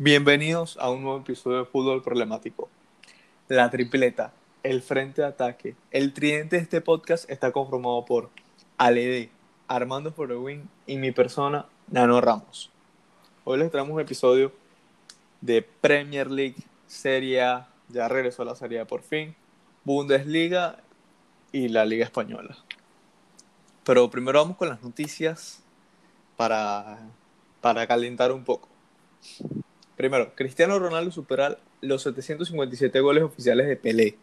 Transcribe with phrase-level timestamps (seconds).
[0.00, 2.68] Bienvenidos a un nuevo episodio de Fútbol Problemático.
[3.48, 4.32] La tripleta,
[4.62, 8.30] el frente de ataque, el tridente de este podcast está conformado por
[8.76, 9.30] Aled,
[9.66, 12.70] Armando Forewin y mi persona, Nano Ramos.
[13.42, 14.52] Hoy les traemos un episodio
[15.40, 19.34] de Premier League, Serie A, ya regresó a la Serie A por fin,
[19.82, 20.76] Bundesliga
[21.50, 22.56] y la Liga Española.
[23.82, 25.60] Pero primero vamos con las noticias
[26.36, 27.00] para,
[27.60, 28.68] para calentar un poco.
[29.98, 34.16] Primero, Cristiano Ronaldo supera los 757 goles oficiales de Pelé.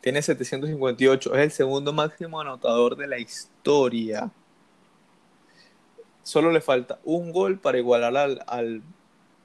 [0.00, 4.30] Tiene 758, es el segundo máximo anotador de la historia.
[6.22, 8.82] Solo le falta un gol para igualar al, al,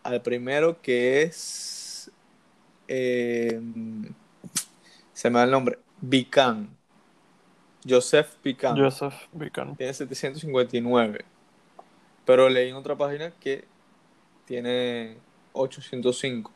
[0.04, 2.10] al primero que es...
[2.88, 3.60] eh,
[5.12, 5.80] se me da el nombre.
[6.00, 6.70] Vican.
[7.86, 8.78] Joseph Vican.
[8.78, 9.76] Joseph Bican.
[9.76, 11.26] Tiene 759.
[12.24, 13.66] Pero leí en otra página que
[14.46, 15.18] tiene
[15.54, 16.52] 805.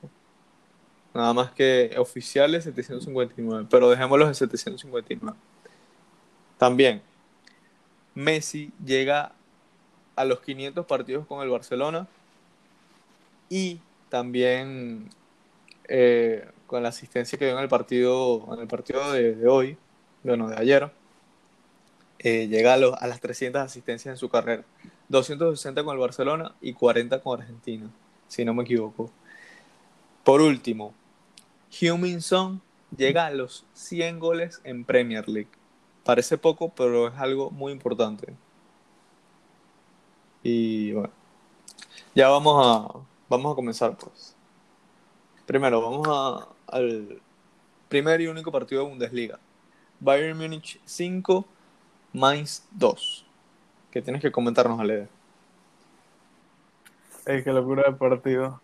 [1.13, 3.67] Nada más que oficiales 759.
[3.69, 5.37] Pero dejémoslos en 759.
[6.57, 7.01] También,
[8.15, 9.33] Messi llega
[10.15, 12.07] a los 500 partidos con el Barcelona.
[13.49, 15.09] Y también
[15.87, 19.77] eh, con la asistencia que dio en el partido, en el partido de, hoy,
[20.23, 20.91] bueno, de ayer,
[22.19, 24.63] eh, llega a, los- a las 300 asistencias en su carrera.
[25.09, 27.89] 260 con el Barcelona y 40 con Argentina,
[28.27, 29.11] si no me equivoco.
[30.23, 30.93] Por último,
[31.71, 32.19] Heung-Min
[32.95, 35.49] llega a los 100 goles en Premier League.
[36.03, 38.33] Parece poco, pero es algo muy importante.
[40.43, 41.09] Y bueno,
[42.15, 44.35] ya vamos a, vamos a comenzar pues.
[45.45, 47.21] Primero, vamos a- al
[47.89, 49.39] primer y único partido de Bundesliga.
[49.99, 51.45] Bayern Múnich 5,
[52.13, 53.25] Mainz 2.
[53.91, 55.07] ¿Qué tienes que comentarnos, Ale?
[57.27, 58.61] Ey, qué locura de partido.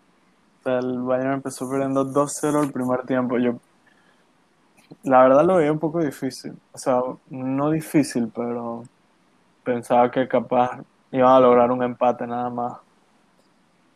[0.61, 3.38] O sea, el Bayern empezó perdiendo 2-0 el primer tiempo.
[3.38, 3.56] Yo,
[5.03, 6.53] la verdad lo veía un poco difícil.
[6.72, 8.84] O sea, no difícil, pero
[9.66, 10.79] pensaba que capaz
[11.12, 12.78] iban a lograr un empate nada más.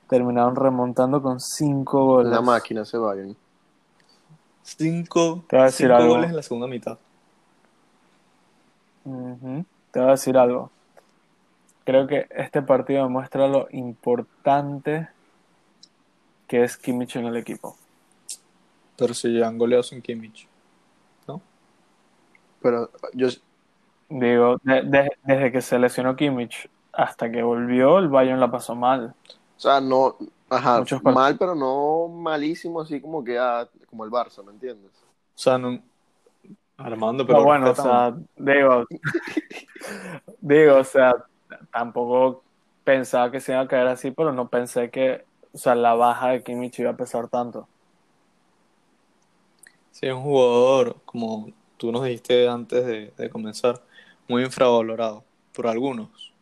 [0.09, 2.31] Terminaron remontando con 5 goles.
[2.31, 3.37] Una máquina se vayan.
[4.63, 6.15] 5 Te voy a decir algo.
[6.15, 6.97] goles en la segunda mitad.
[9.05, 10.71] Te voy a decir algo.
[11.87, 15.07] Creo que este partido demuestra lo importante
[16.45, 17.77] que es Kimmich en el equipo.
[18.97, 20.49] Pero se llevan goleados sin Kimmich.
[21.29, 21.41] ¿No?
[22.61, 23.29] Pero yo,
[24.09, 28.75] Digo, de- de- desde que se lesionó Kimmich hasta que volvió, el Bayern la pasó
[28.75, 29.15] mal.
[29.55, 30.17] o sea, no,
[30.49, 34.91] ajá, Muchos mal, pero no malísimo, así como que ah, como el Barça, ¿me entiendes?
[35.03, 35.81] O sea, no.
[36.75, 37.37] Armando, pero.
[37.37, 38.85] Pero bueno, o sea, digo,
[40.41, 41.13] digo, o sea,
[41.77, 42.45] tampoco
[42.83, 46.29] pensaba que se iba a caer así, pero no pensé que, o sea, la baja
[46.29, 47.69] de Kimmich iba a pesar tanto.
[49.91, 53.83] Sí, es un jugador, como tú nos dijiste antes de, de comenzar,
[54.27, 55.23] muy infravalorado
[55.53, 56.33] por algunos.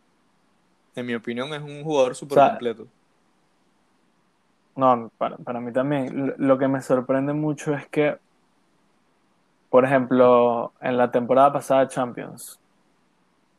[0.95, 2.87] En mi opinión, es un jugador súper sea, completo.
[4.75, 6.27] No, para, para mí también.
[6.27, 8.17] Lo- Lo que me sorprende mucho es que,
[9.69, 12.59] por ejemplo, en la temporada pasada de Champions,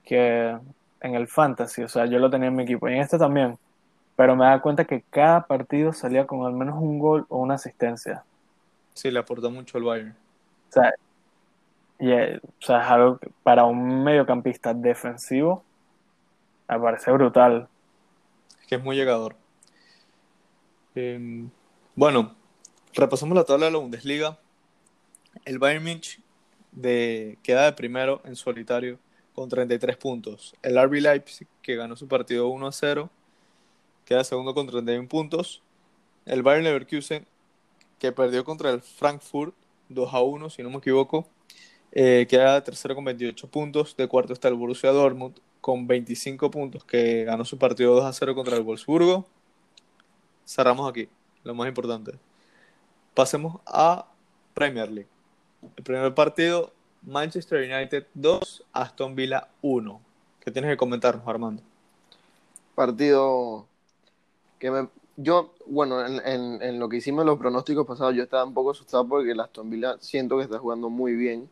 [0.03, 0.59] que
[1.01, 3.59] en el Fantasy, o sea, yo lo tenía en mi equipo, y en este también,
[4.17, 7.55] pero me da cuenta que cada partido salía con al menos un gol o una
[7.55, 8.25] asistencia.
[8.95, 10.17] Sí, le aporta mucho al Bayern.
[10.71, 10.95] O sea,
[11.99, 15.63] y, eh, o sea, es algo que para un mediocampista defensivo
[16.69, 17.69] me parece brutal.
[18.61, 19.37] Es que es muy llegador.
[20.95, 21.47] Eh,
[21.95, 22.35] bueno,
[22.95, 24.39] repasamos la tabla de la Bundesliga.
[25.45, 26.21] El Bayern Munich
[26.73, 28.99] de, queda de primero en solitario
[29.37, 30.55] con 33 puntos.
[30.63, 33.11] El RB Leipzig, que ganó su partido 1 a 0,
[34.07, 35.63] queda segundo con 31 puntos.
[36.25, 37.27] El Bayern Leverkusen,
[37.99, 39.55] que perdió contra el Frankfurt
[39.91, 41.29] 2 a 1, si no me equivoco,
[41.93, 43.95] eh, queda tercero con 28 puntos.
[43.95, 48.13] De cuarto está el Borussia Dortmund con 25 puntos, que ganó su partido 2 a
[48.15, 49.27] 0 contra el Wolfsburgo.
[50.47, 51.09] Cerramos aquí,
[51.45, 52.13] lo más importante.
[53.15, 54.07] Pasemos a
[54.55, 55.11] Premier League.
[55.77, 56.73] El primer partido,
[57.03, 60.01] Manchester United 2, Aston Villa 1.
[60.41, 61.63] ¿Qué tienes que comentarnos, Armando?
[62.75, 63.67] Partido
[64.59, 68.23] que me, yo, bueno, en, en- en lo que hicimos en los pronósticos pasados, yo
[68.23, 71.49] estaba un poco asustado porque el Aston Villa siento que está jugando muy bien,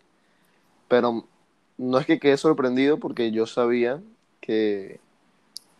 [0.89, 1.25] pero
[1.79, 4.01] no es que quede sorprendido porque yo sabía
[4.41, 5.01] que,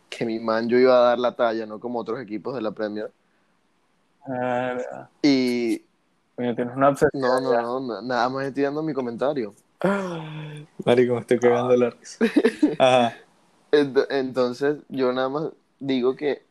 [0.09, 2.71] que mi man yo iba a dar la talla, no como otros equipos de la
[2.71, 3.11] Premier.
[4.27, 4.77] Eh,
[5.21, 5.54] Y
[6.35, 7.21] tienes una obsesión.
[7.21, 9.53] no, no, no, na- nada más estoy dando mi comentario.
[10.85, 12.25] Marico, me estoy cagando la risa.
[12.79, 13.17] Ajá.
[13.71, 15.49] Ent- Entonces, yo nada más
[15.79, 16.43] digo que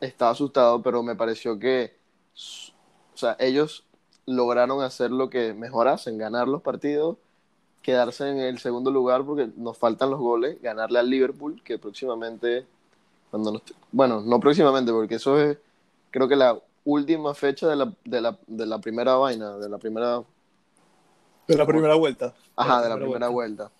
[0.00, 1.94] estaba asustado, pero me pareció que
[2.34, 3.84] o sea, ellos
[4.26, 7.16] lograron hacer lo que mejor hacen, ganar los partidos,
[7.82, 12.66] quedarse en el segundo lugar porque nos faltan los goles, ganarle al Liverpool, que próximamente,
[13.30, 13.62] cuando nos-
[13.92, 15.58] bueno, no próximamente, porque eso es,
[16.10, 16.58] creo que la
[16.90, 20.22] última fecha de la, de la, de la primera vaina, de la primera
[21.46, 22.34] De la primera vuelta.
[22.56, 23.70] Ajá, de la primera vuelta.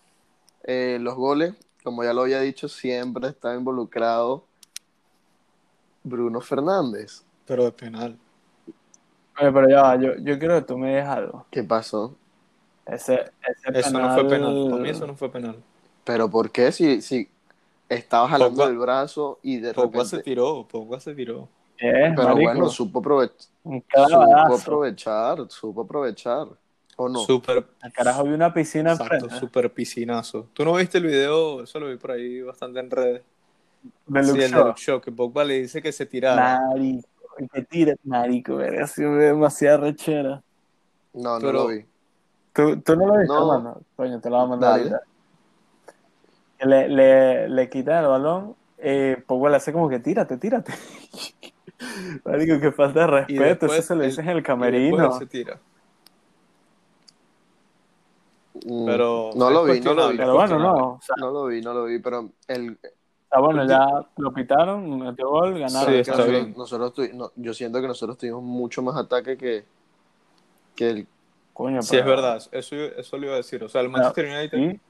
[0.65, 4.45] Eh, los goles, como ya lo había dicho, siempre está involucrado
[6.03, 7.25] Bruno Fernández.
[7.47, 8.19] Pero de penal.
[9.41, 11.47] Oye, pero ya va, yo, yo quiero que tú me digas algo.
[11.51, 12.17] ¿Qué pasó?
[12.87, 13.31] Ese,
[13.65, 14.67] ese Eso no fue penal.
[14.71, 15.63] Para mí eso no fue penal.
[16.05, 16.73] ¿Pero por qué?
[16.73, 17.31] Si, si
[17.89, 20.31] estaba jalando Pogba- el brazo y de Pogba se repente...
[20.31, 21.49] tiró, Pogba se tiró.
[21.81, 22.51] ¿Qué es, Pero marico?
[22.53, 26.47] bueno, supo, aprovech- Un supo aprovechar, supo aprovechar.
[26.97, 27.21] ¿O no?
[27.21, 29.39] Súper, Al carajo vi una piscina exacto, enfrente.
[29.41, 30.49] súper piscinazo.
[30.53, 31.63] ¿Tú no viste el video?
[31.63, 33.23] Eso lo vi por ahí bastante en redes.
[34.07, 36.61] De sí, Luke el Shaw, que Pogba le dice que se tirara.
[36.69, 37.09] Marico.
[37.55, 40.43] Que tira, marico, verga, así me demasiada rechera.
[41.15, 41.87] No, no Pero- lo vi.
[42.53, 43.55] ¿Tú, tú no lo viste, No.
[43.55, 43.81] hermano?
[43.97, 44.83] Coño, te lo voy a mandar Dale.
[44.83, 45.01] ahorita.
[46.59, 50.75] Que Le, le, le quitan el balón, eh, Pogba le hace como que tírate, tírate.
[52.25, 55.05] Marico, que falta de respeto, después eso se lo él- dices en el camerino.
[55.07, 55.59] él se tira.
[58.67, 60.17] Mm, Pero no lo vi, no lo vi.
[60.17, 60.75] Pero bueno, no.
[60.95, 62.79] O sea, No lo vi, no lo vi, pero el,
[63.25, 63.87] está bueno, ya
[64.17, 65.95] lo pitaron, metió gol, ganaron.
[65.95, 66.55] está nosotros, bien.
[66.57, 69.65] nosotros tuvi- no, yo siento que nosotros tuvimos mucho más ataque que,
[70.75, 71.07] que el
[71.53, 72.37] Coño, Sí, es verdad.
[72.53, 73.63] Eso, eso lo iba a decir.
[73.63, 74.81] O sea, el Manchester United, Sí,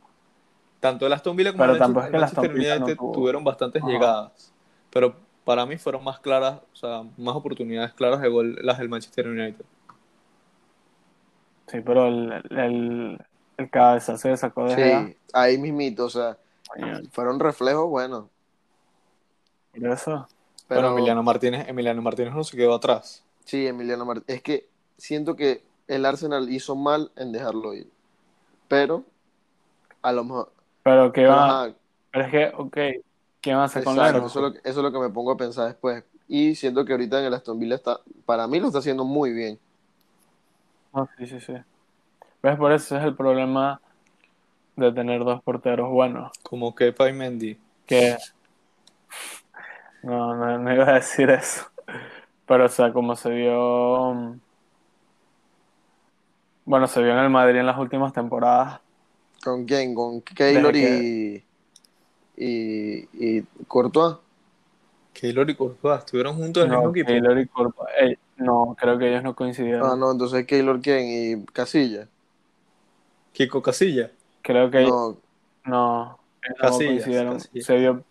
[0.78, 2.78] tanto el Aston Villa como Pero el Manchester, es que el el Aston Manchester Villa
[2.78, 3.90] no United tuvieron bastantes Ajá.
[3.90, 4.52] llegadas.
[4.90, 5.14] Pero
[5.44, 9.28] para mí fueron más claras, o sea, más oportunidades claras de gol las del Manchester
[9.28, 9.64] United.
[11.66, 13.18] sí, pero el, el,
[13.56, 14.76] el cabezazo se sacó de.
[14.76, 16.38] Sí, ahí mismito, o sea,
[17.12, 18.26] fueron reflejos buenos.
[19.74, 20.28] eso.
[20.68, 23.24] Pero, Pero, Emiliano Martínez, Emiliano Martínez no se quedó atrás.
[23.44, 24.36] sí, Emiliano Martínez.
[24.38, 27.90] Es que siento que el Arsenal hizo mal en dejarlo ir.
[28.68, 29.04] Pero,
[30.02, 30.52] a lo mejor.
[30.82, 31.74] Pero que va, ajá,
[32.10, 32.76] pero es que, ok,
[33.40, 34.26] ¿qué van a hacer con Leno?
[34.26, 36.04] eso, es lo que, eso es lo que me pongo a pensar después.
[36.28, 39.32] Y siento que ahorita en el Aston Villa está, para mí lo está haciendo muy
[39.32, 39.58] bien.
[40.92, 41.54] No, sí, sí, sí.
[42.42, 42.56] ¿Ves?
[42.56, 43.80] Por eso es el problema
[44.76, 46.32] de tener dos porteros buenos.
[46.42, 47.58] Como Kepa y Mendy.
[47.86, 48.16] Que.
[50.02, 51.66] No, no, no iba a decir eso.
[52.46, 54.36] Pero, o sea, como se vio.
[56.64, 58.80] Bueno, se vio en el Madrid en las últimas temporadas.
[59.42, 59.94] ¿Con quién?
[59.94, 61.44] Con Keylor y,
[62.42, 64.16] y, y Courtois.
[65.12, 67.08] Keylor y Courtois estuvieron juntos en el No, mismo equipo.
[67.08, 69.86] Keylor y Courtois- eh, no, creo que ellos no coincidieron.
[69.90, 72.08] Ah, no, entonces Keylor quién y Casilla.
[73.32, 74.10] Kiko Casilla.
[74.42, 75.16] Creo que No,
[75.64, 77.34] no, ellos no Casillas, coincidieron.
[77.34, 77.66] Casillas.
[77.66, 78.04] Se vio,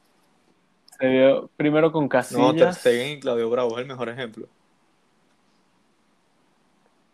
[0.99, 2.77] se vio primero con No, Ter Casillas.
[2.77, 4.47] Stegen y Claudio Bravo es el mejor ejemplo.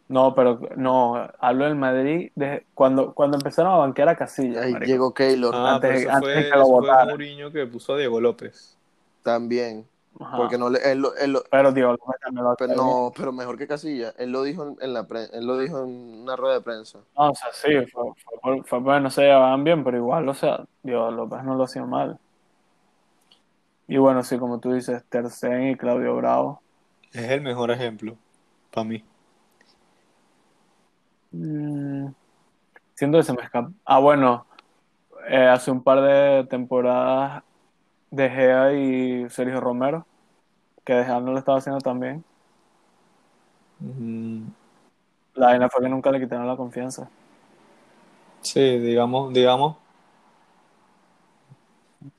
[0.07, 4.63] No, pero no, hablo del Madrid de, cuando, cuando empezaron a banquear a Casillas.
[4.63, 4.91] ahí marico.
[4.91, 7.07] llegó Keylor Ah, Antes- eso antes fue, de que lo votaran.
[7.09, 8.77] Mourinho que puso a Diego López.
[9.23, 9.87] también.
[10.19, 10.37] Ajá.
[10.37, 13.31] Porque no le, él, lo- él lo- Pero Diego López también lo pero no, pero
[13.33, 14.13] mejor que Casilla.
[14.17, 16.99] Él lo dijo en, en la pre- él lo dijo en una rueda de prensa.
[17.17, 20.29] No, o sea, sí, fue, fue, por- fue porque no se llevaban bien, pero igual,
[20.29, 22.17] o sea, Diego López no lo hacía mal.
[23.87, 26.61] Y bueno, sí, como tú dices, Ter Stegen y Claudio Bravo.
[27.11, 28.15] Es el mejor ejemplo
[28.71, 29.03] para mí.
[31.35, 32.13] Mm,
[32.95, 33.71] siento que se me escapa.
[33.85, 34.45] Ah, bueno,
[35.29, 37.43] eh, hace un par de temporadas
[38.11, 40.05] De Gea y Sergio Romero,
[40.85, 42.23] que De Gea no lo estaba haciendo tan bien.
[43.79, 44.43] Mm,
[45.35, 47.09] La vaina fue que nunca le quitaron la confianza.
[48.41, 49.77] Sí, digamos, digamos.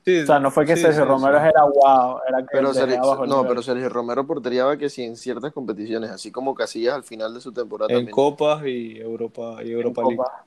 [0.05, 1.45] Sí, O sea, no fue que sí, Sergio sí, Romero sí.
[1.45, 3.47] era wow, era que Pero Sergio, bajó el no, nivel.
[3.47, 7.41] pero Sergio Romero porteriaba que sí en ciertas competiciones, así como Casillas al final de
[7.41, 8.15] su temporada En también.
[8.15, 10.23] Copas y Europa, y Europa En League.
[10.23, 10.45] Copa.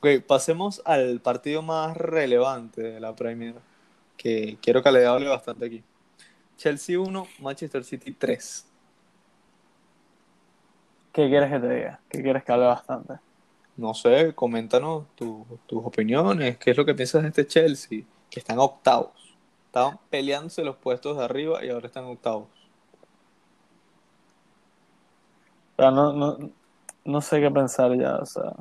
[0.00, 3.54] Ok, pasemos al partido más relevante de la Premier,
[4.16, 5.84] que quiero que le hable bastante aquí.
[6.56, 8.66] Chelsea 1, Manchester City 3.
[11.12, 12.00] ¿Qué quieres que te diga?
[12.08, 13.14] ¿Qué quieres que hable bastante?
[13.82, 18.38] No sé, coméntanos tu- tus opiniones, qué es lo que piensas de este Chelsea, que
[18.40, 19.36] están octavos.
[19.66, 22.48] Estaban peleándose los puestos de arriba y ahora están octavos.
[25.78, 26.38] No, no,
[27.04, 28.52] no sé qué pensar ya, o sea.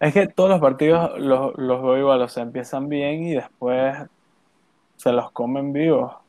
[0.00, 3.96] Es que todos los partidos los, los veo igual, o sea, empiezan bien y después
[4.96, 6.12] se los comen vivos.
[6.14, 6.20] O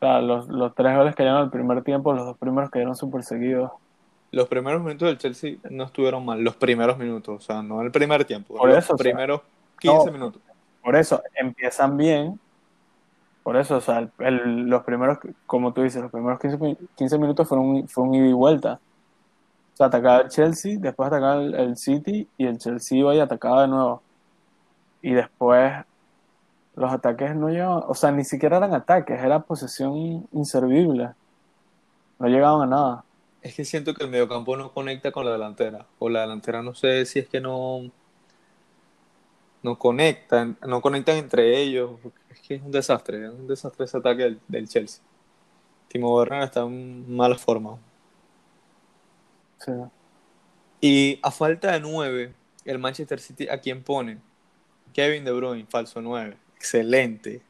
[0.00, 2.94] sea, los, los tres goles que dieron al primer tiempo, los dos primeros que dieron
[2.96, 3.72] súper seguidos.
[4.34, 7.90] Los primeros minutos del Chelsea no estuvieron mal, los primeros minutos, o sea, no el
[7.90, 9.40] primer tiempo, Por los eso, o sea, primeros
[9.78, 10.12] 15 no.
[10.12, 10.42] minutos.
[10.82, 12.38] Por eso, empiezan bien
[13.42, 16.78] Por eso, o sea, el- el- los primeros, como tú dices, los primeros 15, mi-
[16.96, 18.80] 15 minutos fueron un, fue un ida y vuelta.
[19.74, 23.20] O sea, atacaba el Chelsea, después atacaba el, el City y el Chelsea iba y
[23.20, 24.00] atacaba de nuevo.
[25.02, 25.74] Y después
[26.74, 31.10] los ataques no llegaban, o sea, ni siquiera eran ataques, era posesión inservible.
[32.18, 33.04] No llegaban a nada.
[33.44, 35.86] Es que siento que el mediocampo no conecta con la delantera.
[35.98, 37.90] O la delantera no sé si es que no,
[39.62, 41.92] no conectan, no conectan entre ellos.
[42.30, 45.04] Es que es un desastre, es un desastre ese ataque del, del Chelsea.
[45.88, 47.76] Timo Werner está en mala forma.
[49.58, 49.72] Sí.
[50.80, 52.32] Y a falta de 9,
[52.64, 54.18] el Manchester City, ¿a quién pone?
[54.94, 56.36] Kevin De Bruyne, falso 9.
[56.56, 57.42] Excelente.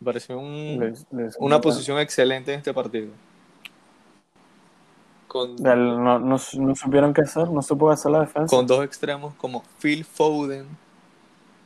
[0.00, 3.08] Me pareció un- Les- les- una posición excelente en este partido.
[5.32, 5.74] Con, no,
[6.18, 8.54] no, no supieron qué hacer, no supo hacer la defensa.
[8.54, 10.66] con dos extremos como Phil Foden.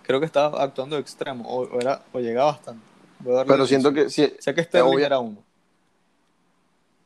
[0.05, 2.85] Creo que estaba actuando de extremo, o, o era, o llegaba bastante.
[3.19, 5.43] Voy a darle Pero siento que sí, Sé que Sterling obvia- era uno.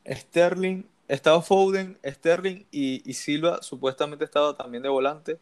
[0.06, 5.38] Sterling, estaba Foden, Sterling y, y Silva supuestamente estaba también de volante,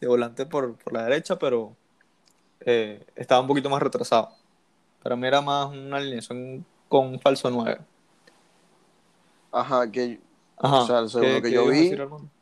[0.00, 1.76] de volante por, por la derecha, pero
[2.60, 4.30] eh, estaba un poquito más retrasado.
[5.02, 7.80] Para mí era más una alineación con un falso 9.
[9.52, 10.20] ajá, que
[10.58, 10.82] Ajá.
[10.82, 11.90] O sea, según ¿qué- lo que yo vi,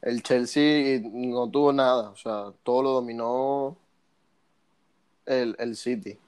[0.02, 3.76] el Chelsea no tuvo nada, o sea, todo lo dominó
[5.26, 6.18] el, el City.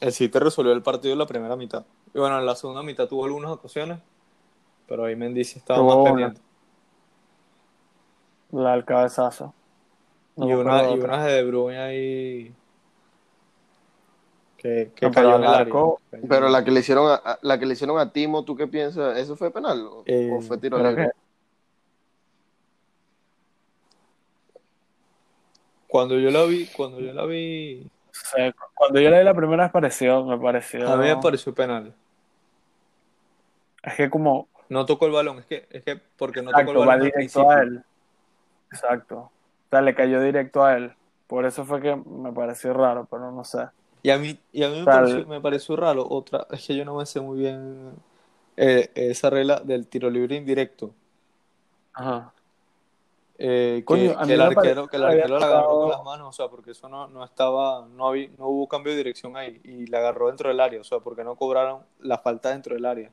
[0.00, 1.84] El City resolvió el partido en la primera mitad.
[2.14, 3.98] Y bueno, en la segunda mitad tuvo algunas ocasiones,
[4.88, 6.40] pero ahí Mendy sí estaba más pendiente.
[8.50, 9.54] La del cabezazo.
[10.36, 12.54] No y una, y unas de De Bruyne ahí
[14.58, 15.74] que, que No, pero cayó en el la área.
[16.28, 18.66] Pero la que le hicieron a, a- la que le hicieron a Timo, ¿tú qué
[18.66, 19.16] piensas?
[19.16, 21.06] ¿Eso fue penal o, Eh, o fue tiro libre?
[21.06, 21.10] que
[25.86, 29.64] Cuando yo la vi, cuando yo la vi, o sea, cuando yo leí la primera
[29.64, 30.86] vez pareció, me pareció.
[30.86, 31.94] a mí me pareció penal.
[33.82, 36.78] Es que como No tocó el balón, es que, es que porque no tocó el
[36.78, 37.82] va balón al directo a él.
[38.70, 39.16] Exacto.
[39.18, 39.30] O
[39.70, 40.92] sea, le cayó directo a él.
[41.26, 43.64] Por eso fue que me pareció raro, pero no sé.
[44.02, 46.84] Y a mí, y a mí me, pareció, me pareció raro otra, es que yo
[46.84, 47.92] no me sé muy bien
[48.56, 50.92] eh, esa regla del tiro libre indirecto.
[51.92, 52.32] Ajá.
[53.40, 56.28] Eh, que, Coño, que el arquero, que el que arquero la agarró con las manos,
[56.28, 59.60] o sea, porque eso no, no estaba, no había, no hubo cambio de dirección ahí,
[59.62, 62.84] y la agarró dentro del área, o sea, porque no cobraron la falta dentro del
[62.84, 63.12] área.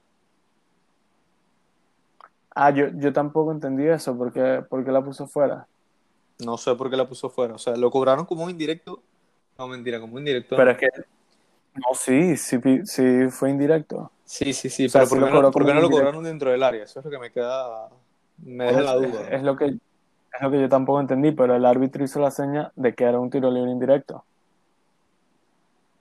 [2.55, 5.67] Ah, yo, yo tampoco entendí eso, porque, porque la puso fuera.
[6.39, 9.03] No sé por qué la puso fuera, o sea, lo cobraron como un indirecto,
[9.57, 10.55] no mentira, como indirecto.
[10.55, 10.87] Pero es que.
[11.75, 14.11] No, sí, sí, sí fue indirecto.
[14.23, 16.63] Sí, sí, sí, O sea, pero ¿por no, por qué no lo cobraron dentro del
[16.63, 16.83] área?
[16.83, 17.89] Eso es lo que me queda,
[18.37, 19.27] me deja Es, la duda.
[19.29, 22.71] es lo que, es lo que yo tampoco entendí, pero el árbitro hizo la seña
[22.75, 24.23] de que era un tiro libre indirecto.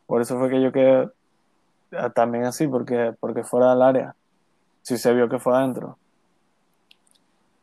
[0.07, 1.11] Por eso fue que yo quedé
[1.93, 4.15] ah, también así, porque, porque fuera del área.
[4.83, 5.99] Sí se vio que fue adentro.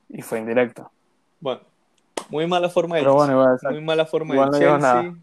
[0.09, 0.91] Y fue indirecto.
[1.39, 1.61] Bueno,
[2.29, 4.79] muy mala forma del Pero bueno, muy mala forma no lleva Chelsea.
[4.79, 5.15] nada.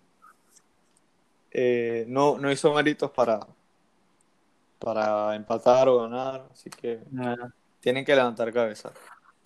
[1.51, 3.41] Eh, no, no hizo méritos para,
[4.79, 7.01] para empatar o ganar, así que
[7.81, 8.93] tienen que levantar cabeza.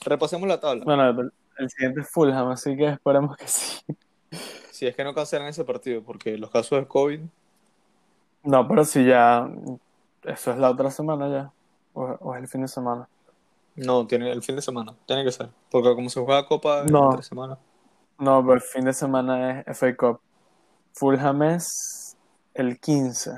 [0.04, 0.84] Repasemos la tabla.
[0.84, 3.82] Bueno, el, siguiente es Fulham, así que esperemos que sí.
[4.70, 7.20] Si es que no cancelan ese partido, porque los casos de COVID,
[8.42, 9.48] No, pero si ya.
[10.24, 11.52] Eso es la otra semana ya.
[11.94, 13.08] O, o es el fin de semana.
[13.76, 15.50] no, tiene el fin de semana, tiene que ser.
[15.70, 17.10] Porque como se juega Copa No.
[17.10, 17.58] entre semana.
[18.18, 20.20] No, pero el fin de semana es FA Cup.
[20.94, 22.16] Fulham es
[22.54, 23.30] el 15.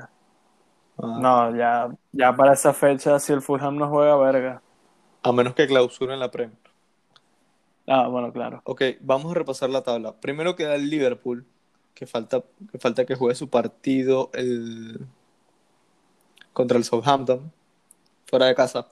[0.97, 4.61] Ah, No, ya, ya para esa fecha, si el Fulham no juega, verga.
[5.23, 6.57] A menos que clausuren la Premier.
[7.87, 8.63] Ah, bueno, claro.
[8.63, 10.19] Ok, vamos a repasar la tabla.
[10.19, 11.45] Primero queda el Liverpool,
[11.93, 15.07] que falta que, falta que juegue su partido el...
[16.53, 17.51] contra el Southampton,
[18.27, 18.87] fuera de casa.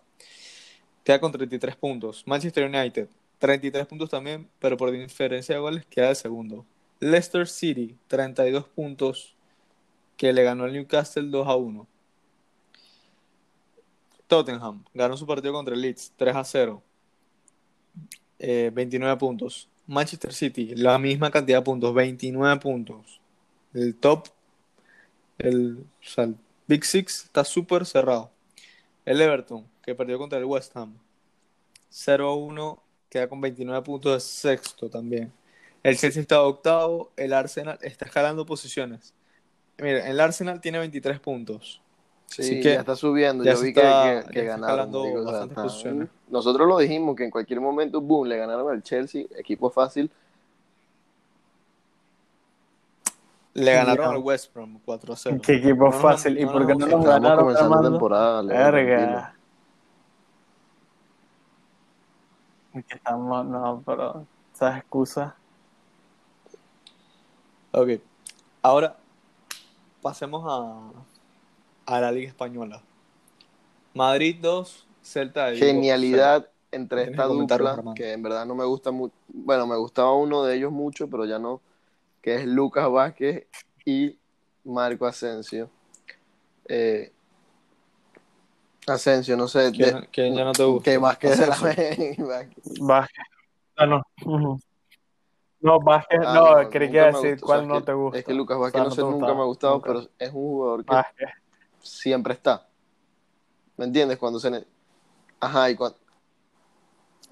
[1.03, 2.24] Queda con 33 puntos.
[2.25, 6.65] Manchester United, 33 puntos también, pero por diferencia de goles queda de segundo.
[7.00, 9.36] Leicester City, 32 puntos,
[10.18, 11.88] que le ganó al Newcastle 2 a 1.
[14.28, 16.84] Tottenham ganó su partido contra el Leeds 3 a 0.
[18.40, 19.70] Eh, 29 puntos.
[19.86, 23.20] Manchester City, la misma cantidad de puntos, 29 puntos.
[23.74, 24.28] El top,
[25.38, 28.32] el, o sea, el Big Six está súper cerrado.
[29.06, 30.98] El Everton, que perdió contra el West Ham,
[31.90, 35.32] 0 a 1, queda con 29 puntos de sexto también.
[35.84, 39.13] El Chelsea está octavo, el Arsenal está escalando posiciones.
[39.78, 41.82] Mira, el Arsenal tiene 23 puntos.
[42.28, 43.44] Sí, Así que ya está subiendo.
[43.44, 44.70] ya Yo vi que, está- que- ya que está ganaron.
[44.70, 46.10] escalando marico, o sea, bastantes posiciones.
[46.30, 50.10] Nosotros lo dijimos que en cualquier momento, boom, le ganaron al Chelsea, equipo fácil.
[53.56, 55.40] Le ganaron al West Brom 4-0.
[55.42, 56.40] Qué equipo No fácil.
[56.40, 57.92] ¿Y no por nos qué no hemos- nos Estamos ganaron, comenzando Armando?
[57.98, 58.42] temporada.
[58.42, 59.36] Verga.
[62.74, 64.25] Que estamos, no, pero
[64.56, 65.34] esas excusas.
[67.74, 67.89] Ok.
[68.62, 68.98] Ahora
[70.01, 72.82] pasemos a, a la Liga Española.
[73.94, 78.92] Madrid 2, Celta de Vigo Genialidad entre esta dupla, que en verdad no me gusta
[78.92, 79.13] mucho.
[79.27, 81.62] Bueno, me gustaba uno de ellos mucho, pero ya no.
[82.22, 83.46] Que es Lucas Vázquez
[83.86, 84.18] y
[84.63, 85.70] Marco Asensio.
[86.68, 87.12] Eh,
[88.88, 89.72] Asensio, no sé.
[89.72, 90.92] ¿Quién, de- quién ya no te gusta?
[90.92, 92.25] que Vázquez de la Asensio.
[92.27, 92.63] Vázquez.
[93.75, 94.01] Ah, no.
[94.25, 94.60] Ujú.
[95.63, 97.93] No, Vázquez, Ah, no, no, creí que iba a decir o cuál sea, no te
[97.93, 98.17] gusta.
[98.20, 99.88] Es que Lucas O sea, Vázquez no, sé, nunca gustaba, me ha gustado, nunca.
[99.88, 101.29] pero es un jugador que Vázquez.
[101.82, 102.67] siempre está.
[103.77, 104.17] ¿Me entiendes?
[104.20, 104.51] Cuando se.
[104.51, 104.65] ne-
[105.39, 105.98] Ajá, y cuando.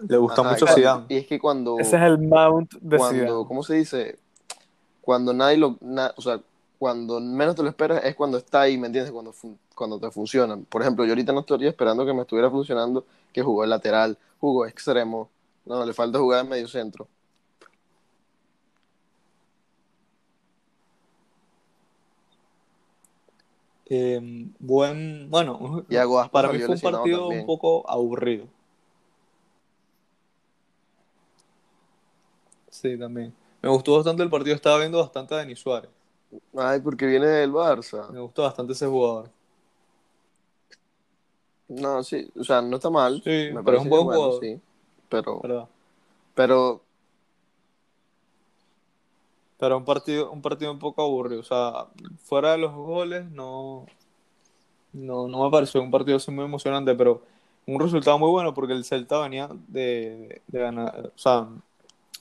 [0.07, 1.05] Le gusta ajá, mucho Zidane.
[1.09, 1.77] Y es que cuando.
[1.77, 3.45] Ese es el mount de cuando, Zidane.
[3.47, 4.17] ¿cómo se dice?
[5.01, 6.39] Cuando nadie lo, na- o sea,
[6.79, 9.11] cuando menos te lo esperas es cuando está ahí, ¿me entiendes?
[9.11, 10.57] Cuando, fun- cuando te funciona.
[10.69, 14.17] Por ejemplo, yo ahorita no estaría esperando que me estuviera funcionando, que jugó el lateral,
[14.39, 15.29] jugó extremo,
[15.65, 17.07] no, le falta jugar en medio centro.
[23.93, 24.21] Eh,
[24.59, 25.85] buen, bueno,
[26.31, 27.41] para mí fue un partido también.
[27.41, 28.45] un poco aburrido.
[32.69, 33.33] Sí, también.
[33.61, 35.91] Me gustó bastante el partido, estaba viendo bastante a Denis Suárez.
[36.55, 38.09] Ay, porque viene del Barça.
[38.11, 39.29] Me gustó bastante ese jugador.
[41.67, 43.21] No, sí, o sea, no está mal.
[43.21, 44.41] Sí, me pero es un buen bueno, jugador.
[44.41, 44.61] sí.
[45.09, 45.67] Pero, ¿verdad?
[46.33, 46.81] pero,
[49.61, 51.41] Pero un partido, un partido un poco aburrido.
[51.41, 51.85] O sea,
[52.23, 53.85] fuera de los goles, no,
[54.91, 57.21] no, no me pareció un partido así muy emocionante, pero
[57.67, 61.11] un resultado muy bueno porque el Celta venía de, de ganar.
[61.15, 61.47] O sea,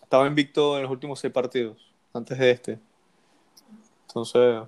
[0.02, 1.78] estaba invicto en los últimos seis partidos,
[2.12, 2.78] antes de este.
[4.08, 4.62] Entonces,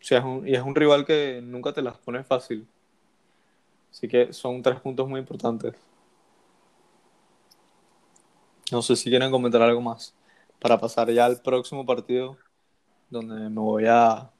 [0.00, 2.68] es un, y es un rival que nunca te las pone fácil.
[3.90, 5.74] Así que son tres puntos muy importantes.
[8.70, 10.14] No sé si quieren comentar algo más
[10.64, 12.38] para pasar ya al próximo partido
[13.10, 14.30] donde me voy a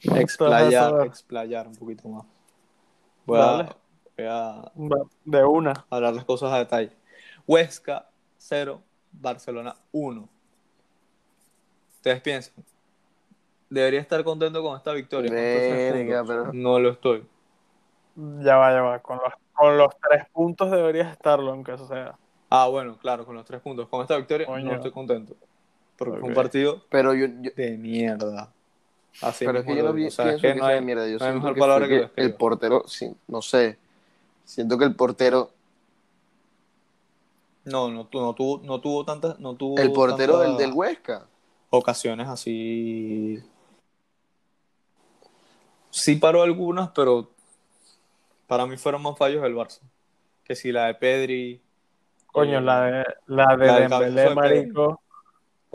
[0.00, 2.24] explayar, explayar un poquito más.
[3.26, 3.76] Voy a,
[4.16, 4.72] voy a
[5.26, 5.84] De una.
[5.90, 6.92] hablar las cosas a detalle.
[7.46, 8.08] Huesca
[8.38, 8.80] 0,
[9.12, 10.26] Barcelona 1.
[11.96, 12.54] ¿Ustedes piensan?
[13.68, 15.30] ¿Debería estar contento con esta victoria?
[15.30, 17.26] Verga, pero- No lo estoy.
[18.14, 18.98] Ya va, ya va.
[19.00, 22.16] Con los, con los tres puntos deberías estarlo, aunque sea.
[22.48, 23.86] Ah, bueno, claro, con los tres puntos.
[23.90, 25.36] Con esta victoria no estoy contento.
[25.96, 28.52] Porque fue un partido pero yo, yo- de mierda.
[29.22, 30.64] Así pero es que yo lo no pi- O sea, pienso es que que no
[30.66, 31.04] sea hay- de mierda.
[31.06, 32.26] Yo no hay siento mejor que palabra fue que que describa.
[32.28, 33.78] el portero, sí, no sé.
[34.44, 35.50] Siento que el portero,
[37.64, 41.26] No, no, tu- no tuvo, no tuvo tantas, no tuvo el portero del, del Huesca.
[41.70, 43.42] ocasiones así.
[45.90, 47.30] Sí paró algunas, pero
[48.46, 49.80] para mí fueron más fallos del Barça.
[50.44, 51.60] Que si la de Pedri.
[52.26, 55.00] Coño, eh, la de, la de la Dembélé, marico.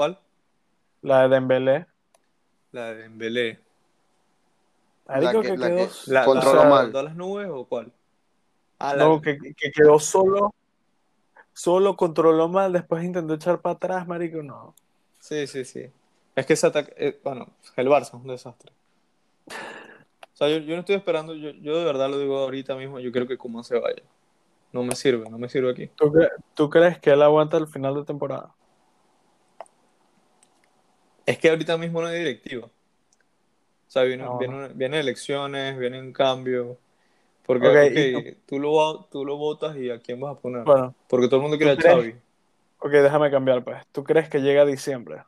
[0.02, 0.18] ¿Cuál?
[1.04, 1.86] La de Dembélé.
[2.72, 3.60] La de Dembélé.
[5.08, 5.78] Marico, que- que, la quedó...
[5.90, 6.84] que La, controló la- mal.
[6.86, 7.92] ¿mandó a las nubes o cuál?
[8.80, 10.56] Ah, la- No, que, que quedó solo.
[11.54, 14.74] Solo controló mal, después intentó echar para atrás, marico, no.
[15.20, 15.86] Sí, sí, sí.
[16.36, 18.72] Es que ese ataque, eh, bueno, el Barça es un desastre.
[19.46, 23.00] O sea, yo, yo no estoy esperando, yo, yo de verdad lo digo ahorita mismo,
[23.00, 24.02] yo quiero que Koeman se vaya.
[24.72, 25.88] No me sirve, no me sirve aquí.
[25.96, 28.56] ¿Tú, cre- tú crees que él aguanta el final de temporada?
[31.32, 32.66] Es que ahorita mismo no hay directiva.
[32.68, 32.72] O
[33.88, 34.38] sea, vienen No.
[34.38, 36.78] vienen- vienen elecciones, vienen cambios.
[37.46, 37.76] Porque Ok,
[38.20, 40.64] ok, y tú, lo, tú lo votas y a quién vas a poner.
[40.64, 41.96] Bueno, Porque todo el mundo quiere a ¿tú crees?
[41.98, 42.16] Xavi.
[42.80, 43.82] ok, déjame cambiar, pues.
[43.92, 45.24] ¿Tú crees que llega a diciembre?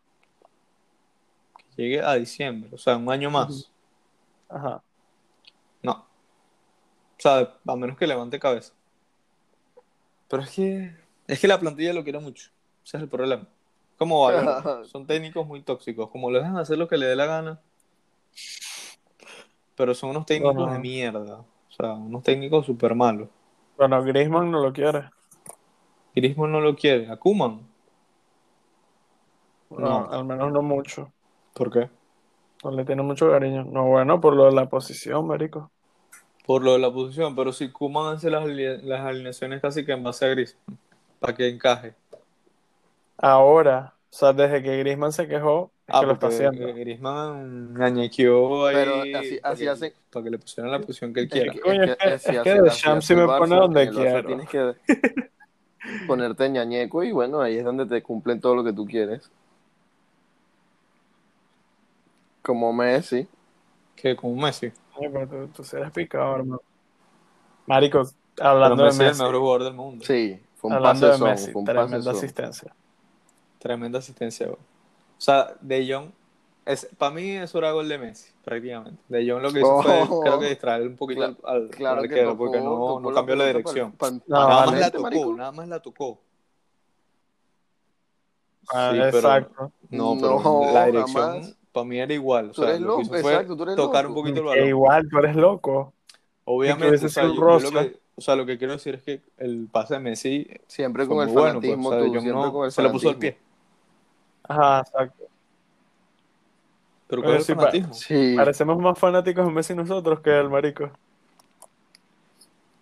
[1.76, 3.72] Llegue a diciembre, o sea, un año más.
[4.48, 4.82] Ajá.
[5.82, 5.92] No.
[5.92, 8.74] O sea, a menos que levante cabeza.
[10.28, 10.96] Pero es que.
[11.28, 12.50] Es que la plantilla lo quiere mucho.
[12.86, 13.48] Ese es el problema.
[14.04, 14.30] Como.
[14.86, 16.10] Son técnicos muy tóxicos.
[16.10, 17.60] Como le dejan hacer lo que le dé la gana.
[19.76, 21.38] Pero son unos técnicos de mierda.
[21.40, 23.30] O sea, unos técnicos súper malos.
[23.78, 25.10] Bueno, Griezmann no lo quiere.
[26.16, 27.10] Griezmann no lo quiere.
[27.10, 27.62] A Koeman.
[29.72, 30.12] No, No.
[30.12, 31.12] al menos no mucho.
[31.54, 31.90] ¿Por qué?
[32.64, 33.64] No le tiene mucho cariño.
[33.66, 35.72] No, bueno, por lo de la posición, marico.
[36.46, 37.36] Por lo de la posición.
[37.36, 40.78] Pero si Koeman hace las, las alineaciones casi que en base a Griezmann.
[41.20, 41.96] Para que encaje.
[43.18, 46.74] Ahora, o sea, desde que Griezmann se quejó, es Ah, que lo está haciendo.
[46.74, 51.22] Griezmann ñañequeó ahí Pero así- así que, hacen- para que le pusieran la posición que
[51.22, 51.54] él Es quiera.
[51.54, 54.28] que- es que- si es que así Deschamps sí hace me pone donde quiero.
[54.28, 54.74] Tienes que
[56.08, 59.30] ponerte ñañeco y bueno, ahí es donde te cumplen todo lo que tú quieres.
[62.42, 63.28] Como Messi.
[63.96, 64.72] que con Messi.
[65.00, 66.62] Pero tú, tú sí eres picado, hermano.
[67.68, 68.04] Marico,
[68.36, 70.04] Pero hablando Messi de es Messi, el mejor jugador del mundo.
[70.06, 72.76] Sí, fue un hablando de Messi, fue un tremenda asistencia.
[73.64, 74.60] Tremenda asistencia, güey.
[74.60, 76.10] O sea, De Jong,
[76.66, 79.02] es, para mí eso era gol de Messi, prácticamente.
[79.08, 80.20] De Jong lo que hizo fue, Oh.
[80.22, 83.14] creo que distraer un poquito Claro, al, Claro que arquero, tocó- porque no, tocó no
[83.14, 83.96] cambió la dirección.
[84.00, 85.34] No, nada más la tocó, marico.
[85.36, 86.20] nada más la tocó.
[88.74, 89.72] Ah, Sí, pero- exacto.
[89.90, 91.56] No, pero No, la dirección jamás.
[91.72, 92.50] para mí era igual.
[92.50, 94.16] O Tú sea, eres lo loco, que hizo fue exacto, tú eres tocar loco.
[94.20, 94.68] un poquito el Que balón.
[94.70, 95.94] igual, tú eres loco.
[96.46, 99.68] Obviamente, o sea, yo- lo que, o sea, lo que quiero decir es que el
[99.72, 102.32] pase de Messi Siempre fue con el bueno, pues, o sea, De tú, Jong siempre
[102.44, 103.38] no- con el se lo puso al pie.
[104.54, 105.24] Ajá, exacto.
[107.08, 107.94] Pero ¿cuál es el sí, fanatismo?
[107.94, 110.92] Sí, Parecemos más fanáticos de Messi nosotros que el marico.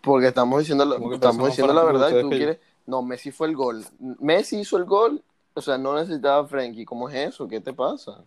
[0.02, 2.60] porque estamos diciendo, la- ¿Cómo que estamos diciendo la verdad y tú quieres...
[2.88, 3.86] No, Messi fue el gol.
[4.20, 6.84] Messi hizo el gol, o sea, no necesitaba a Frenkie.
[6.84, 7.48] ¿Cómo es eso?
[7.48, 8.24] ¿Qué te pasa?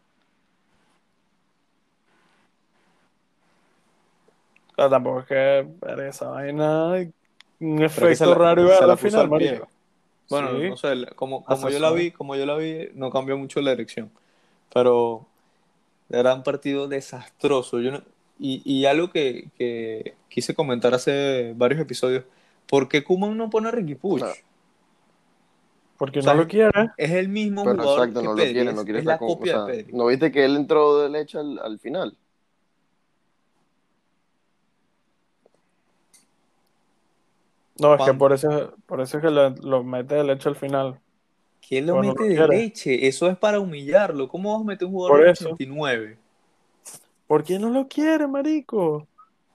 [4.70, 5.68] O sea, tampoco es que
[6.08, 6.94] esa vaina,
[7.60, 9.68] un efecto raro y a la final, marico.
[10.30, 10.68] Bueno, Sí.
[10.70, 13.60] no sé, como, como Hace yo la vi, como yo la vi, no cambió mucho
[13.60, 14.10] la dirección.
[14.72, 15.26] Pero
[16.08, 17.80] era un partido desastroso.
[17.80, 18.02] Yo no-
[18.38, 22.24] y, y algo que, que quise comentar hace varios episodios,
[22.66, 24.20] ¿por qué Kuman no pone a Ricky Puch?
[24.20, 24.34] Claro.
[25.96, 26.70] Porque O sea, no lo quiere.
[26.96, 29.18] Es el mismo Pero jugador exacto, que no lo quiere, no quiere es la o
[29.18, 29.92] copia sea, de Pedri.
[29.92, 32.16] ¿No viste que él entró de leche al, al final?
[37.78, 40.56] No, es que por eso, por eso es que lo, lo mete el hecho al
[40.56, 41.00] final.
[41.60, 43.08] ¿Quién lo mete de leche?
[43.08, 44.28] Eso es para humillarlo.
[44.28, 45.58] ¿Cómo vas a meter un jugador Por de eso.
[45.58, 46.18] 89?
[47.26, 49.08] ¿Por qué no lo quiere, marico?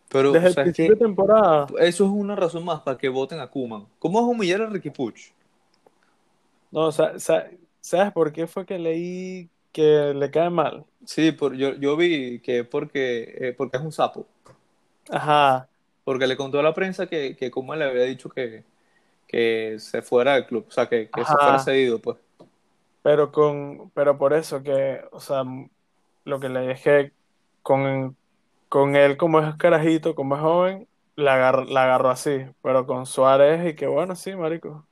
[0.10, 1.68] Pero, Desde o sea, el principio de temporada.
[1.80, 3.88] eso es una razón más para que voten a Kuman.
[4.00, 5.32] ¿Cómo vas a humillar a Ricky Puch?
[6.72, 7.50] No, o sea, sa-
[7.82, 10.86] ¿sabes por qué fue que leí que le cae mal?
[11.06, 14.28] Sí, por, yo, yo vi que porque, eh, porque es un sapo.
[15.10, 15.69] Ajá.
[16.10, 18.64] Porque le contó a la prensa que, que Koeman le había dicho que,
[19.28, 20.66] que se fuera del club.
[20.68, 22.18] O sea, que, que se fuera cedido, pues.
[23.04, 25.44] Pero con, pero por eso que, o sea,
[26.26, 27.12] lo que es que
[27.62, 28.18] con,
[28.70, 32.44] con él como es carajito, como es joven, la agarró, la agarró así.
[32.64, 34.84] Pero con Suárez y que bueno, sí, marico.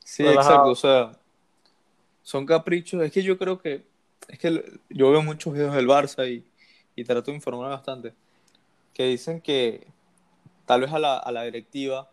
[0.00, 0.50] Sí, Relajado.
[0.50, 0.70] exacto.
[0.70, 1.12] O sea,
[2.22, 3.02] son caprichos.
[3.02, 3.86] Es que yo creo que.
[4.28, 6.44] Es que yo veo muchos videos del Barça y,
[6.94, 8.12] y trato de informar bastante.
[8.92, 9.93] Que dicen que
[10.66, 12.08] tal vez a la, a la directiva.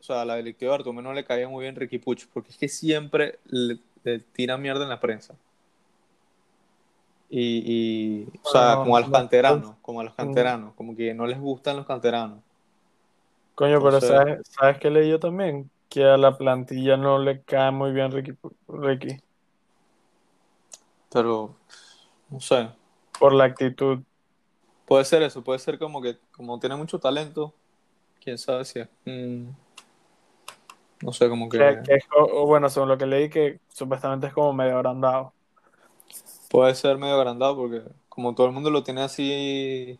[0.00, 2.26] O sea, a la directiva de Bartomeu no le caía muy bien Ricky Puch.
[2.32, 5.34] Porque es que siempre le, le tira mierda en la prensa.
[7.28, 10.96] Y, y, o sea, No, como a los no, canteranos, como a los canteranos, como
[10.96, 12.40] que no les gustan los canteranos.
[13.54, 15.70] Coño, pero ¿sabes, ¿sabes qué leí yo también?
[15.88, 18.32] Que a la plantilla no le cae muy bien Ricky,
[18.66, 19.20] Ricky
[21.12, 21.54] Pero,
[22.30, 22.68] no sé,
[23.18, 24.00] por la actitud.
[24.90, 27.54] Puede ser eso, puede ser como que, como tiene mucho talento,
[28.20, 29.44] quién sabe si es, mm,
[31.02, 33.60] no sé, como que Que, que es co- o bueno, según lo que leí, que
[33.68, 35.32] supuestamente es como medio agrandado.
[36.50, 39.96] puede ser medio agrandado porque como todo el mundo lo tiene así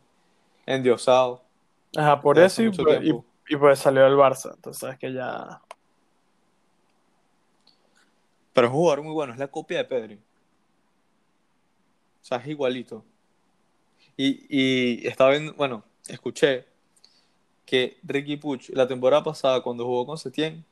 [0.66, 1.40] endiosado.
[1.96, 3.24] Ajá, por eso y, mucho pues- y, tiempo.
[3.48, 4.53] y pues salió del Barça.
[4.57, 5.61] Entonces sabes que ya.
[8.53, 10.14] Pero es un jugador muy bueno, es la copia de Pedri.
[10.16, 13.05] O sea, es igualito.
[14.22, 16.66] Y, y estaba viendo, bueno, escuché
[17.64, 20.62] que Ricky Puch la temporada pasada cuando jugó con Setién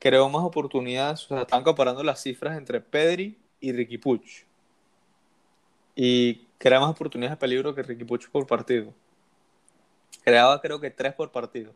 [0.00, 4.42] creó más oportunidades, o sea, están comparando las cifras entre Pedri y Ricky Puch.
[5.94, 8.92] Y crea más oportunidades de peligro que Ricky Puch por partido.
[10.24, 11.72] Creaba creo que tres por partido.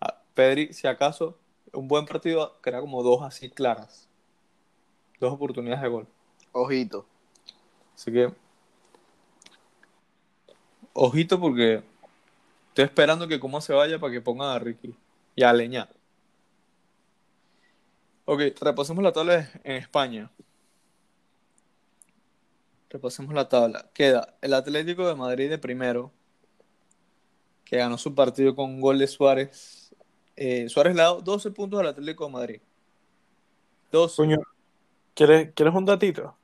[0.00, 1.36] Ah, Pedri, si acaso,
[1.72, 4.08] un buen partido crea como dos así claras.
[5.18, 6.06] Dos oportunidades de gol.
[6.52, 7.04] Ojito.
[7.96, 8.43] Así que.
[10.94, 11.82] Ojito porque
[12.68, 14.94] estoy esperando que como se vaya para que pongan a Ricky
[15.34, 15.88] y a Leña.
[18.26, 20.30] Ok, repasemos la tabla en España.
[22.88, 23.90] Repasemos la tabla.
[23.92, 26.12] Queda el Atlético de Madrid de primero,
[27.64, 29.92] que ganó su partido con un gol de Suárez.
[30.36, 32.60] Eh, Suárez le ha dado 12 puntos al Atlético de Madrid.
[33.90, 34.16] 12.
[34.16, 34.38] Coño,
[35.12, 36.36] ¿quieres, ¿quieres un datito?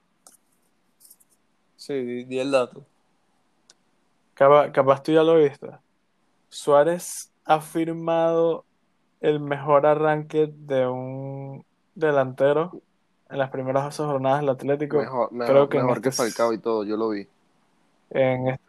[1.77, 2.85] Sí, di, di el dato.
[4.41, 5.69] Capaz, capaz tú ya lo viste.
[6.49, 8.65] Suárez ha firmado
[9.21, 11.63] el mejor arranque de un
[11.95, 12.73] delantero
[13.29, 14.97] en las primeras dos jornadas del Atlético.
[14.97, 17.29] Mejor, mejor, creo que Falcao y todo, yo lo vi.
[18.09, 18.65] En este-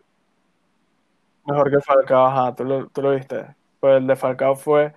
[1.45, 3.55] Mejor que Falcao, ajá, tú lo, tú lo viste.
[3.79, 4.93] Pues el de Falcao fue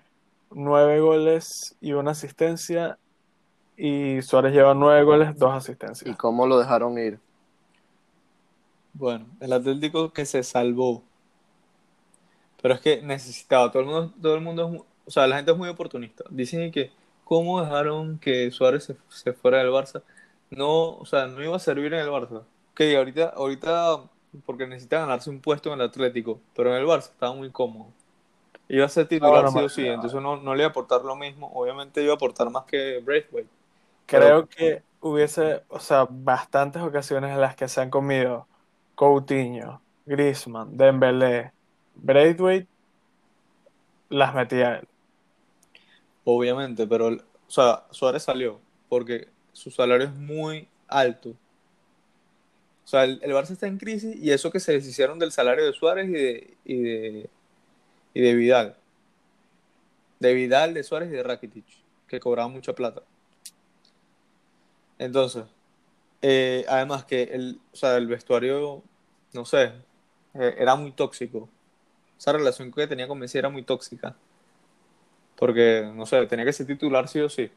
[0.50, 2.98] nueve goles y una asistencia.
[3.76, 6.16] Y Suárez lleva nueve goles, dos ¿Y asistencias.
[6.16, 7.20] cómo lo dejaron ir?
[8.94, 11.02] Bueno, el Atlético que se salvó.
[12.62, 15.50] Pero es que necesitaba, todo el mundo, todo el mundo es, o sea, la gente
[15.50, 16.24] es muy oportunista.
[16.30, 16.92] Dicen que
[17.24, 20.02] cómo dejaron que Suárez se, se fuera del Barça.
[20.50, 22.42] No, o sea, no iba a servir en el Barça.
[22.74, 24.00] Que ahorita, ahorita,
[24.46, 27.88] porque necesita ganarse un puesto en el Atlético, pero en el Barça estaba muy cómodo.
[28.68, 31.02] Iba a ser titular Ahora, sí o sí, entonces no, no le iba a aportar
[31.02, 31.50] lo mismo.
[31.54, 33.50] Obviamente iba a aportar más que Braithwaite.
[34.07, 38.46] Creo que hubiese, o sea, bastantes ocasiones en las que se han comido
[38.94, 41.52] Coutinho, Griezmann, Dembélé,
[41.94, 42.68] Braithwaite,
[44.09, 44.88] las metía él.
[46.24, 51.30] Obviamente, pero, o sea, Suárez salió porque su salario es muy alto.
[51.30, 55.64] O sea, el, el Barça está en crisis y eso que se deshicieron del salario
[55.64, 57.30] de Suárez y de, y de,
[58.14, 58.76] y de Vidal.
[60.20, 61.64] De Vidal, de Suárez y de Rakitic,
[62.07, 63.02] que cobraban mucha plata.
[64.98, 65.44] Entonces,
[66.26, 68.82] eh, además que el, o sea, el vestuario,
[69.34, 69.72] no sé,
[70.32, 71.50] eh, era muy tóxico.
[72.18, 74.16] Esa relación que tenía con Messi era muy tóxica.
[75.37, 77.50] Porque, no sé, tenía que ser titular sí o sí.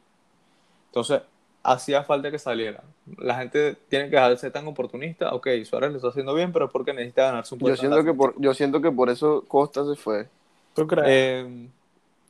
[0.88, 1.22] Entonces,
[1.62, 2.84] hacía falta que saliera.
[3.16, 5.32] La gente tiene que dejar de ser tan oportunista.
[5.32, 7.86] Ok, Suárez lo está haciendo bien, pero es porque necesita ganarse un Yo puesto.
[7.86, 10.28] en siento, que por, yo siento que por eso Costa se fue,
[10.74, 11.06] ¿Tú crees?
[11.08, 11.68] Eh,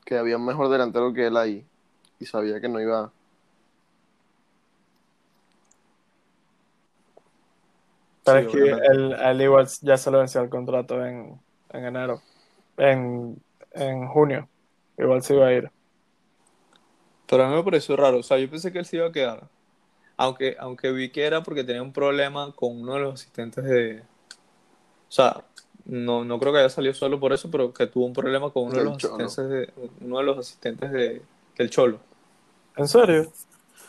[0.04, 1.64] que había un mejor delantero que él ahí
[2.20, 3.10] y sabía que no iba.
[8.32, 8.86] Pero sí, es que
[9.30, 12.20] él, igual ya se le venció el contrato en, en enero,
[12.76, 13.40] en,
[13.72, 14.48] en junio.
[14.98, 15.70] Igual se iba a ir.
[17.28, 18.18] Pero a mí me pareció raro.
[18.18, 19.48] O sea, yo pensé que él se iba a quedar.
[20.16, 24.02] Aunque, aunque vi que era porque tenía un problema con uno de los asistentes de.
[25.08, 25.44] O sea,
[25.84, 28.64] no, no creo que haya salido solo por eso, pero que tuvo un problema con
[28.64, 29.24] uno de los Cholo.
[29.24, 31.22] asistentes de, uno de los asistentes de,
[31.56, 32.00] del Cholo.
[32.76, 33.32] ¿En serio?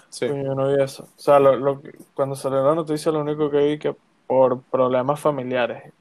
[0.10, 0.28] Sí.
[0.28, 1.04] Yo no vi eso.
[1.04, 1.82] O sea, lo, lo
[2.14, 3.96] cuando salió la noticia, lo único que vi que
[4.30, 5.94] por problemas familiares.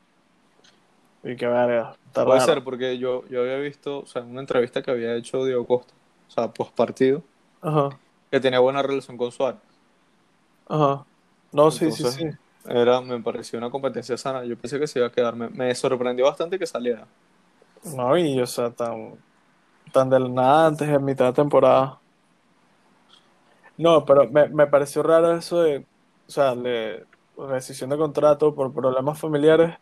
[1.23, 2.41] Y que verga, Puede raro.
[2.41, 5.67] ser, porque yo, yo había visto, o sea, en una entrevista que había hecho Diego
[5.67, 5.95] Costa,
[6.29, 7.25] o sea, post partido,
[7.61, 9.61] Ajá, que tenía buena relación con Suárez.
[10.67, 11.07] ajá.
[11.53, 12.25] No, sí, sí, sí.
[12.65, 14.45] Era, me pareció una competencia sana.
[14.45, 15.35] Yo pensé que se iba a quedar.
[15.37, 17.09] Me, me sorprendió bastante que saliera.
[17.83, 19.25] No, y o sea, tan,
[19.93, 22.03] tan del nada antes de mitad de temporada.
[23.77, 25.79] No, pero me, me pareció raro eso de,
[26.27, 27.08] o sea, de
[27.47, 29.77] rescisión de contrato por problemas familiares,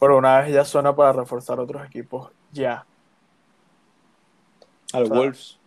[0.00, 2.84] pero una vez ya suena para reforzar otros equipos, ya.
[4.92, 5.58] O sea, Wolves.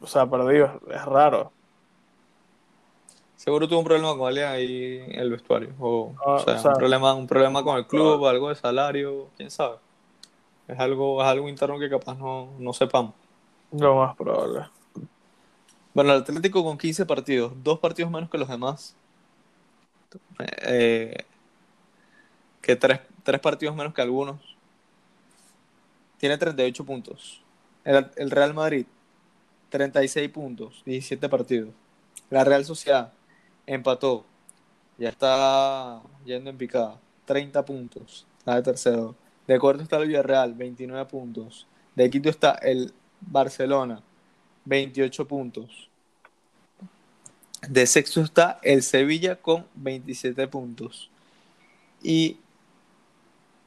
[0.00, 1.50] O sea, pero digo, es raro.
[3.36, 5.74] Seguro tuvo un problema con alguien ahí en el vestuario.
[5.78, 8.54] O, Ah, o sea, o sea, un, problema, un problema con el club, algo de
[8.54, 9.76] salario, quién sabe.
[10.66, 13.12] Es algo, es algo interno que capaz no, no sepamos.
[13.72, 14.66] Lo más probable.
[15.92, 18.96] Bueno, el Atlético con 15 partidos, dos partidos menos que los demás.
[20.62, 21.24] Eh,
[22.60, 24.40] que tres, tres partidos menos que algunos.
[26.18, 27.42] Tiene 38 puntos.
[27.84, 28.86] El, el Real Madrid,
[29.70, 31.70] 36 puntos, 17 partidos.
[32.30, 33.12] La Real Sociedad
[33.66, 34.24] empató.
[34.96, 36.98] Ya está yendo en picada.
[37.26, 38.26] 30 puntos.
[38.38, 39.14] Está de tercero.
[39.46, 41.66] De cuarto está el Villarreal, 29 puntos.
[41.94, 44.02] De quinto está el Barcelona,
[44.64, 45.90] 28 puntos.
[47.68, 51.10] De sexto está el Sevilla con 27 puntos.
[52.02, 52.38] Y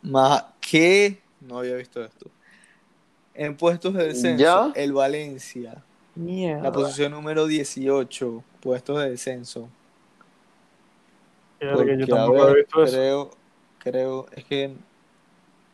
[0.01, 2.29] más que no había visto esto.
[3.33, 4.71] En puestos de descenso, ¿Ya?
[4.73, 5.83] el Valencia,
[6.61, 6.71] la Mierda.
[6.71, 9.69] posición número 18, puestos de descenso.
[11.59, 12.99] Yo tampoco he ver, visto eso.
[12.99, 13.31] creo,
[13.79, 14.75] creo, es que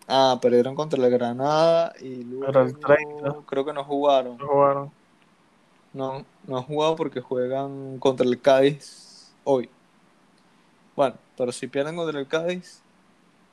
[0.07, 3.35] ah, perdieron contra el Granada y Pero el luego 30.
[3.45, 4.37] creo que no jugaron.
[4.37, 4.91] No jugaron.
[5.93, 9.69] No, no han jugado porque juegan contra el Cádiz hoy.
[10.95, 12.81] Bueno, pero si pierden contra el Cádiz,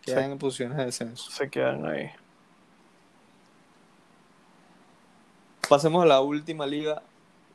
[0.02, 0.32] quedan Sí.
[0.32, 1.30] en posiciones de descenso.
[1.30, 2.10] Se quedan ahí.
[5.68, 7.02] Pasemos a la última liga,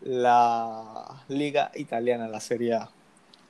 [0.02, 2.90] la liga italiana, la Serie A.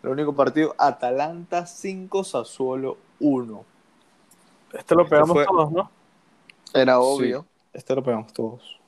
[0.04, 3.66] El único partido, Atalanta 5, Sassuolo 1.
[4.74, 5.92] Este lo Este pegamos fue- todos, ¿no?
[6.74, 7.46] Era obvio.
[7.74, 8.80] Este lo pegamos todos.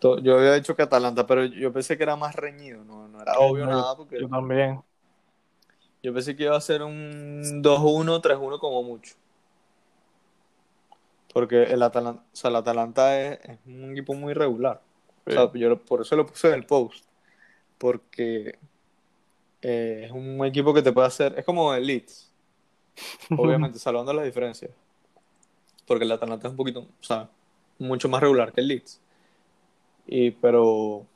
[0.00, 3.38] Yo había dicho que Atalanta, pero yo pensé que era más reñido, no, no era
[3.38, 4.82] obvio nada, porque Yo también.
[6.02, 9.14] yo pensé que iba a ser un 2-1, 3-1 como mucho.
[11.32, 14.80] Porque el Atalanta, o sea, el Atalanta es, es un equipo muy regular.
[15.26, 17.04] O sea, yo por eso lo puse en el post.
[17.78, 18.58] Porque
[19.62, 21.34] eh, es un equipo que te puede hacer.
[21.38, 22.32] Es como el Leeds.
[23.36, 24.70] Obviamente, salvando las diferencias.
[25.86, 27.28] Porque el Atalanta es un poquito, o sea,
[27.78, 29.00] mucho más regular que el Leeds.
[30.06, 31.06] Y, pero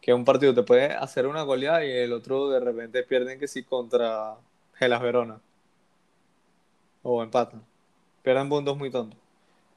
[0.00, 3.48] que un partido te puede hacer una goleada y el otro de repente pierden que
[3.48, 4.36] sí contra
[4.74, 5.40] Gelas Verona.
[7.02, 7.62] o empatan.
[8.22, 9.18] Pierden puntos muy tontos.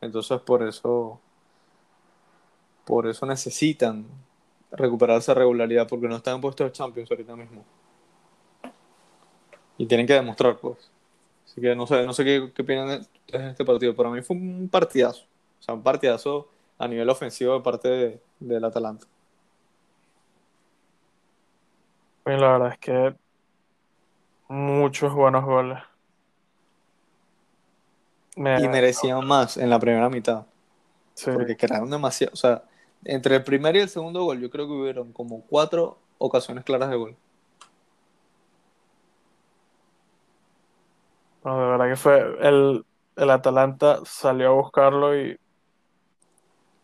[0.02, 1.20] Entonces por eso
[2.86, 4.06] por eso necesitan
[4.72, 7.64] recuperar esa regularidad porque no están en puestos de Champions ahorita mismo.
[9.78, 10.92] Y tienen que demostrar, pues.
[11.46, 12.88] Así que no sé, no sé qué, qué opinan
[13.28, 13.96] de este partido.
[13.96, 15.24] Para mí fue un partidazo.
[15.60, 16.48] O sea, un partidazo
[16.82, 19.06] a nivel ofensivo de parte de, del Atalanta.
[22.26, 23.16] Y la verdad es que
[24.48, 25.78] muchos buenos goles.
[28.36, 30.46] Me- Y merecían más en la primera mitad.
[31.14, 31.30] sí.
[31.32, 32.34] Porque crearon demasiado.
[32.34, 32.64] O sea,
[33.06, 36.90] entre el primer y el segundo gol, yo creo que hubieron como cuatro ocasiones claras
[36.90, 37.16] de gol.
[41.44, 45.40] No, de verdad que fue el, el Atalanta salió a buscarlo y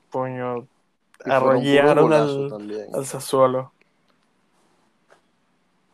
[0.09, 0.67] puño
[1.25, 3.71] arrollaron al, al Sassuolo.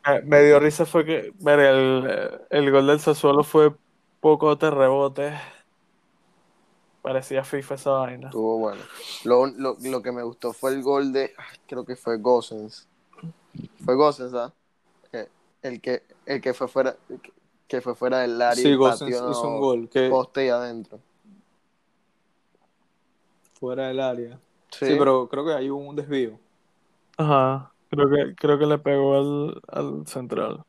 [0.05, 3.73] Eh, Me dio risa fue que ver, el, el gol del Sassuolo fue
[4.19, 5.33] poco de rebotes.
[7.01, 8.27] Parecía FIFA esa vaina.
[8.27, 8.81] Estuvo bueno.
[9.25, 11.33] Lo, lo, lo que me gustó fue el gol de,
[11.67, 12.87] creo que fue Gosens.
[13.83, 14.53] Fue Gosens, ¿ah?
[15.61, 16.97] El que, el que fue fuera,
[17.69, 20.99] que fue fuera del área Sí, y Gosens hizo un gol que poste y adentro.
[23.63, 24.39] Fuera del área.
[24.71, 26.37] Sí, Sí, pero creo que ahí hubo un desvío.
[27.15, 27.71] Ajá.
[27.89, 30.65] Creo que, creo que le pegó al, al central.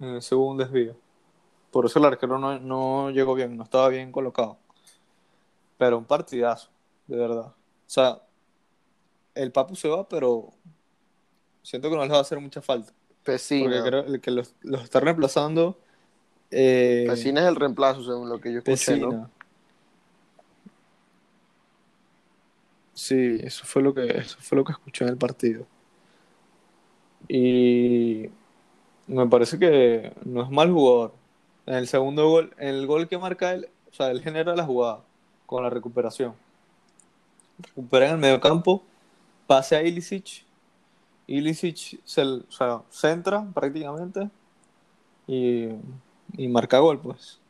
[0.00, 0.96] En ese hubo un desvío.
[1.70, 4.56] Por eso el arquero no, no llegó bien, no estaba bien colocado.
[5.78, 6.68] Pero un partidazo,
[7.06, 7.46] de verdad.
[7.46, 7.54] O
[7.86, 8.20] sea,
[9.36, 10.48] el Papu se va, pero
[11.62, 12.92] siento que no les va a hacer mucha falta.
[13.22, 13.70] Pesina.
[13.70, 15.78] Porque creo que los, los está reemplazando.
[16.50, 19.30] Eh, Pesina es el reemplazo, según lo que yo escuché, ¿no?
[22.94, 25.66] Sí, eso fue lo que eso fue lo que escuché en el partido.
[27.28, 28.28] Y
[29.06, 31.14] me parece que no es mal jugador.
[31.66, 34.64] En el segundo gol, en el gol que marca él, o sea, él genera la
[34.64, 35.04] jugada
[35.46, 36.34] con la recuperación.
[37.58, 38.82] Recupera en el medio campo,
[39.46, 40.44] pase a Ilicic.
[41.26, 44.30] Ilicic se, o sea, centra prácticamente
[45.26, 45.68] y,
[46.36, 47.40] y marca gol, pues.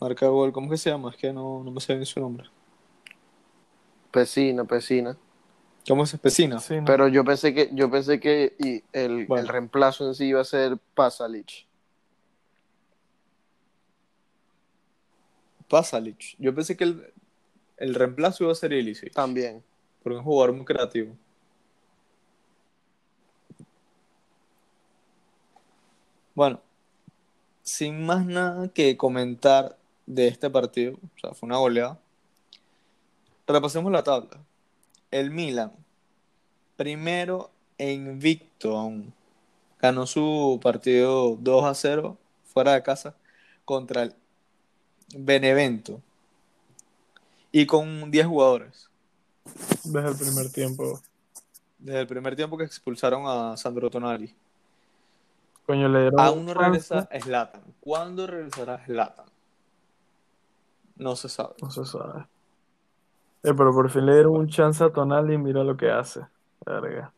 [0.00, 1.10] Marca gol, ¿cómo que se llama?
[1.10, 2.48] Es que no, no me sé bien su nombre.
[4.16, 5.14] Pesina, Pesina.
[5.86, 6.06] ¿Cómo?
[6.06, 6.58] Sí, ¿no?
[6.86, 9.42] Pero yo pensé que, yo pensé que y el, Bueno.
[9.42, 11.66] el reemplazo en sí iba a ser Pasalic.
[15.68, 16.34] Pasalic.
[16.38, 17.12] Yo pensé que el,
[17.76, 19.12] el reemplazo iba a ser Ilicic.
[19.12, 19.62] También.
[20.02, 21.14] Porque es un jugador muy creativo.
[26.34, 26.62] Bueno,
[27.62, 29.76] sin más nada que comentar
[30.06, 32.00] de este partido, o sea, fue una goleada.
[33.46, 34.40] Repasemos la tabla.
[35.10, 35.72] El Milan,
[36.76, 39.12] primero e invicto aún,
[39.80, 42.16] ganó su partido 2 a 0
[42.52, 43.14] fuera de casa
[43.64, 44.14] contra el
[45.14, 46.00] Benevento
[47.52, 48.90] y con 10 jugadores.
[49.84, 51.00] Desde el primer tiempo.
[51.78, 54.34] Desde el primer tiempo que expulsaron a Sandro Tonali.
[55.66, 57.62] Coño, le dieron Aún no regresa Zlatan.
[57.80, 59.26] ¿Cuándo regresará Zlatan?
[60.96, 61.54] No se sabe.
[61.62, 62.26] No se sabe.
[63.46, 66.20] Eh, pero por fin le dieron un chance a Tonali y mira lo que hace.
[66.64, 67.12] Verga.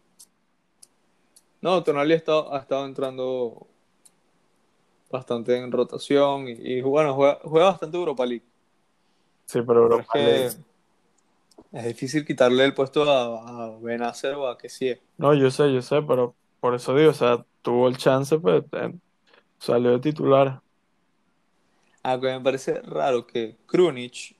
[1.62, 3.66] No, Tonali ha estado, ha estado entrando
[5.10, 8.44] bastante en rotación y, y, bueno, juega, juega bastante Europa League.
[9.46, 10.64] Sí, pero Europa es League.
[11.72, 15.00] que es difícil quitarle el puesto a, a Benacer o a Kessie.
[15.16, 18.64] No, yo sé, yo sé, pero por eso digo, o sea, tuvo el chance, pues
[18.72, 18.94] eh,
[19.58, 20.60] salió de titular.
[22.02, 24.37] Aunque me parece raro que Krunic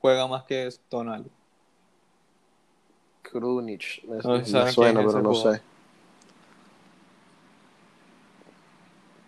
[0.00, 1.30] juega más que Tonali.
[3.22, 4.04] Krunic.
[4.08, 5.56] Me, No, me ¿saben suena, quién es pero no jugador?
[5.56, 5.62] sé.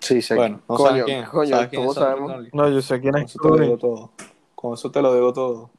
[0.01, 0.35] Sí, sé.
[0.35, 1.29] Bueno, no coño, quién es.
[1.29, 2.33] coño, ¿Sabes quién ¿cómo es Sandro sabemos?
[2.33, 2.51] Tonali?
[2.53, 4.11] No, yo sé quién Con es eso te lo digo todo.
[4.55, 5.71] Con eso te lo digo todo.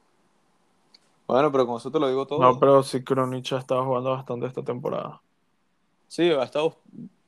[1.26, 2.40] Bueno, pero con eso te lo digo todo.
[2.40, 5.20] No, pero sí, Krunic ha estado jugando bastante esta temporada.
[6.08, 6.76] Sí, ha estado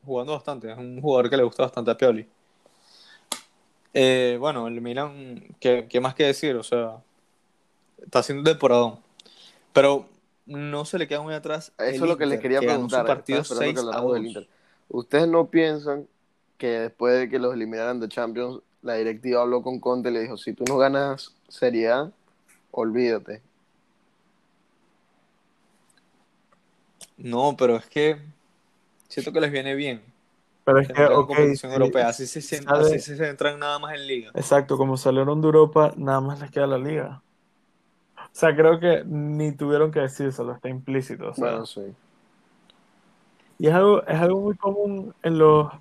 [0.04, 0.70] jugando bastante.
[0.70, 2.26] Es un jugador que le gusta bastante a Pioli.
[3.94, 6.56] Eh, bueno, el Milan, ¿qué, qué más que decir?
[6.56, 6.98] O sea,
[8.04, 8.98] está haciendo un temporadón.
[9.72, 10.08] Pero
[10.46, 11.72] no se le queda muy atrás.
[11.78, 13.06] Eso es lo que les quería que preguntar.
[13.06, 14.28] partido estaba esperando 6 que a habláramos del 2.
[14.28, 14.48] Inter.
[14.88, 16.06] ¿Ustedes no piensan
[16.58, 20.20] que después de que los eliminaran de Champions, la directiva habló con Conte y le
[20.20, 22.10] dijo, si tú no ganas Serie A,
[22.70, 23.42] olvídate?
[27.16, 28.18] No, pero es que
[29.08, 30.02] siento que les viene bien.
[30.64, 32.08] Pero es Que que, no tengan ok, competición sí, europea.
[32.08, 34.30] Así se, así se centran nada más en liga.
[34.34, 37.22] Exacto, como salieron de Europa, nada más les queda la liga.
[38.34, 41.28] O sea, creo que ni tuvieron que decírselo, está implícito.
[41.30, 41.96] O sea, Bueno, sí.
[43.58, 45.80] y es algo, es algo muy común en los, o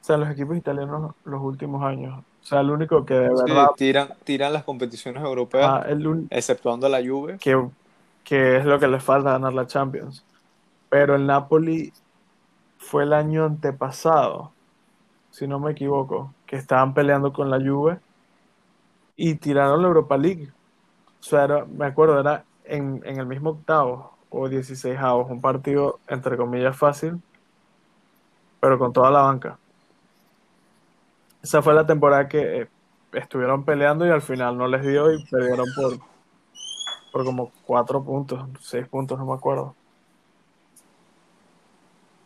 [0.00, 2.24] sea, en los equipos italianos los últimos años.
[2.42, 6.28] O sea, el único que de Sí, verdad, tiran, tiran las competiciones europeas, ah, el
[6.30, 7.38] exceptuando la Juve.
[7.38, 7.68] que,
[8.24, 10.24] que es lo que les falta ganar la Champions.
[10.88, 11.92] Pero el Napoli
[12.78, 14.52] fue el año antepasado,
[15.30, 18.00] si no me equivoco, que estaban peleando con la Juve
[19.16, 20.52] y tiraron la Europa League.
[21.22, 25.40] O sea, era- me acuerdo, era en, en el mismo octavo o 16 avos, un
[25.40, 27.22] partido entre comillas fácil,
[28.60, 29.58] pero con toda la banca.
[31.42, 32.68] Esa fue la temporada que eh,
[33.12, 35.98] estuvieron peleando y al final no les dio y perdieron por,
[37.12, 39.76] por como 4 puntos, 6 puntos, no me acuerdo.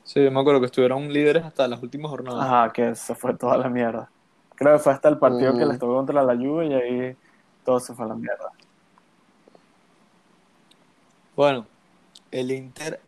[0.05, 2.47] Sí, yo me acuerdo que estuvieron líderes hasta las últimas jornadas.
[2.47, 4.11] Ajá, que se fue toda la mierda.
[4.55, 5.71] Creo que fue hasta el partido que Ujú.
[5.71, 7.17] les tocó contra la Juve y ahí
[7.65, 8.51] todo se fue a la mierda.
[11.37, 11.66] Bueno,
[12.30, 12.99] el Inter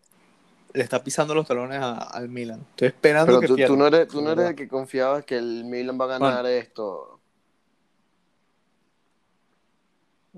[0.73, 2.61] le está pisando los talones a- al Milan.
[2.71, 3.73] Estoy esperando Pero que tú, pierda.
[3.73, 6.45] tú no eres, tú no eres el que confiabas que el Milan va a ganar
[6.45, 7.19] esto.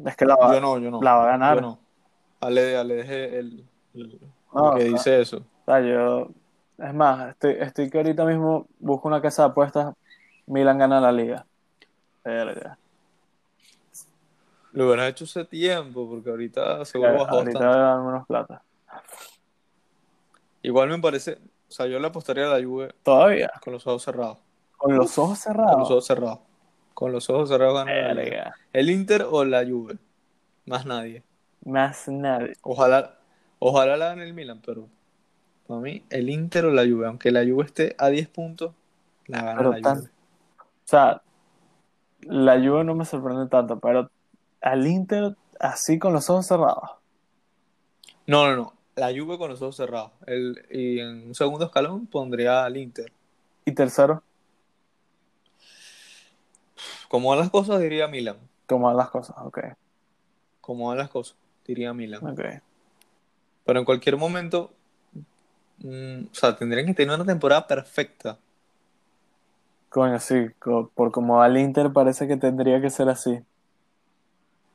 [0.06, 1.02] Es que la va, Yo no, yo no.
[1.02, 1.56] la va a ganar.
[1.56, 1.80] Yo no.
[2.40, 4.20] Ale, Ale, deje el, el-
[4.54, 4.92] No, que no.
[4.94, 5.38] dice eso.
[5.38, 6.30] O sea, yo,
[6.80, 9.94] es más, estoy, estoy que ahorita mismo busco una casa de apuestas,
[10.48, 11.46] Milan gana la liga.
[12.24, 12.78] Verga.
[14.74, 17.80] Lo hubieras hecho hace tiempo, porque ahorita seguro bajó Ahorita bastante.
[17.80, 18.64] dan menos plata.
[20.64, 24.04] Igual me parece, o sea, yo le apostaría a la Juve Todavía, con los ojos
[24.04, 24.38] cerrados.
[24.78, 25.92] con los ojos Con los cerrados.
[25.92, 26.40] ojos cerrados.
[26.94, 28.54] Con los ojos cerrados gana.
[28.74, 29.98] El Inter o la Juve.
[30.66, 31.24] Más nadie.
[31.66, 32.54] Más nadie.
[32.62, 33.16] Ojalá,
[33.60, 34.88] ojalá la gane el Milan, pero
[35.68, 38.74] para mí el Inter o la Juve, aunque la Juve esté a 10 puntos,
[39.28, 40.10] la gana Pero la tan- Juve.
[40.60, 41.22] O sea,
[42.22, 44.10] la Juve no me sorprende tanto, pero
[44.62, 46.92] al Inter así con los ojos cerrados.
[48.28, 48.74] No, no, no.
[48.96, 50.12] La Juve con los ojos cerrados.
[50.28, 53.12] El, y en un segundo escalón pondría al Inter.
[53.66, 54.24] Y tercero,
[57.10, 58.38] Como van las cosas, diría Milan.
[58.68, 59.36] como van las cosas.
[59.40, 59.60] Ok,
[60.62, 61.36] Como van las cosas,
[61.66, 62.22] diría Milan.
[62.22, 62.42] ok.
[63.66, 64.72] Pero en cualquier momento,
[65.80, 68.38] mm, o sea, tendrían que tener una temporada perfecta.
[69.90, 70.48] Coño, sí,
[70.96, 73.44] por como va el Inter parece que tendría que ser así.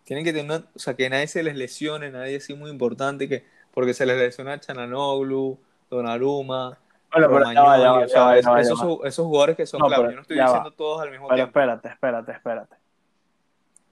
[0.07, 3.44] Tienen que tener, o sea, que nadie se les lesione, nadie así muy importante, que
[3.74, 5.59] porque se les lesiona Chananoglu,
[5.90, 6.78] Donnarumma,
[7.12, 9.09] Bueno, pero ya va, ya va, Romagnoli, o ya sea, va, es- ya va, ya
[9.09, 10.02] esos, jugadores que son No, clave.
[10.04, 11.48] pero Yo no estoy diciendo todos al mismo Pero tiempo.
[11.59, 12.76] espérate, espérate, espérate.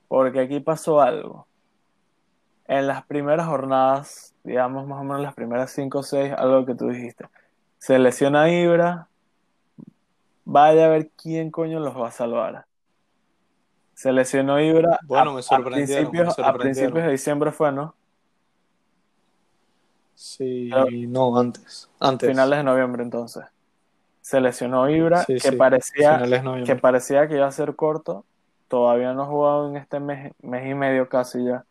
[0.08, 1.46] Porque aquí pasó algo.
[2.66, 6.74] En las primeras jornadas, digamos más o menos las primeras 5 o 6, algo que
[6.76, 7.26] tú dijiste.
[7.78, 9.08] Se lesiona Ibra.
[10.44, 12.66] Vaya a ver quién coño los va a salvar.
[14.04, 14.98] Se lesionó Ibra.
[15.06, 17.94] Bueno, a- me a principios, a principios de diciembre fue, ¿no?
[20.14, 21.88] Sí, Pero- no, antes.
[21.98, 22.28] Antes.
[22.28, 23.44] Finales de noviembre entonces.
[24.20, 26.20] Se lesionó Ibra, Sí, que sí, parecía
[26.66, 28.26] que parecía que iba a ser corto,
[28.68, 31.64] todavía no ha jugado en este mes, mes y medio casi ya.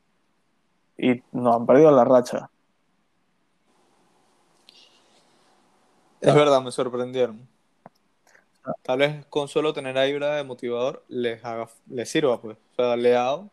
[0.97, 2.49] Y no han perdido la racha.
[6.19, 7.47] Es verdad, me sorprendieron.
[8.81, 12.57] Tal vez con solo tener a Ibra de motivador les haga, les sirva, pues.
[12.57, 13.49] O sea, Leao,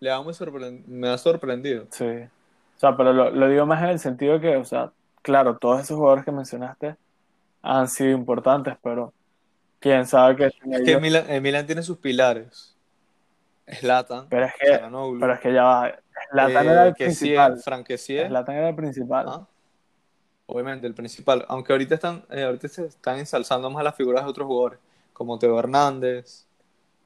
[0.00, 1.86] Leao me, sorprend- me ha sorprendido.
[1.90, 2.04] Sí.
[2.04, 4.90] O sea, pero lo, lo digo más en el sentido que, o sea,
[5.22, 6.96] claro, todos esos jugadores que mencionaste
[7.62, 9.12] han sido importantes, pero
[9.78, 12.74] quién sabe que Es que Milan, el Milan tiene sus pilares.
[13.72, 14.80] Zlatan, pero es que,
[15.20, 15.94] pero es que ya va.
[16.32, 17.60] Zlatan eh, era el principal.
[17.84, 19.26] Kessie, Zlatan era el principal.
[19.28, 19.46] ah,
[20.50, 21.44] obviamente el principal.
[21.48, 24.78] Aunque ahorita están, eh, ahorita se están ensalzando más las figuras de otros jugadores,
[25.12, 26.46] como Teo Hernández,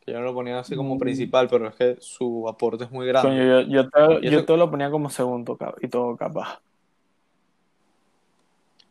[0.05, 0.99] que ya no lo ponían así como Mm.
[0.99, 3.29] principal, pero es que su aporte es muy grande.
[3.31, 6.59] Coño, yo, yo, yo eso- te lo ponía como segundo y todo capaz.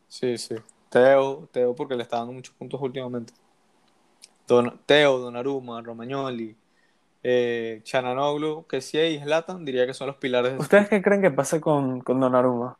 [0.08, 0.54] Sí, sí.
[0.90, 3.32] Teo, Teo porque le está dando muchos puntos últimamente.
[4.46, 6.54] Don, Teo, Donnarumma, Romagnoli,
[7.22, 11.30] eh, Çalhanoğlu, Kessie y Zlatan diría que son los pilares de ¿Ustedes qué creen que
[11.30, 12.76] pase con, con Donnarumma?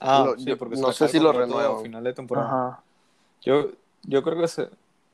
[0.00, 1.76] Ah, Lo- sí, yo porque se no sé si lo renuevan.
[1.78, 2.46] a final de temporada.
[2.48, 2.82] Ajá.
[3.42, 3.68] Yo,
[4.02, 4.68] yo creo que se,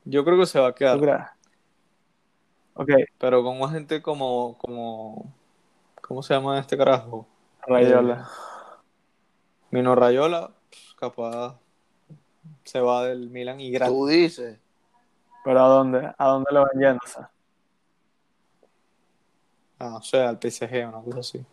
[0.05, 1.21] yo creo que se va a ¿Tú quedar, crees?
[2.75, 5.33] Ok, pero con más gente como, como,
[6.01, 7.25] ¿cómo se llama este carajo?
[7.65, 8.29] Rayola.
[9.71, 11.59] Mino Rayola, pues, capaz
[12.63, 13.93] se va del Milan y gratis.
[13.93, 14.59] Tú dices.
[15.43, 16.13] ¿Pero a dónde?
[16.17, 17.19] ¿A dónde lo van yéndose?
[19.79, 21.45] Ah, o sea, al PSG o una cosa así.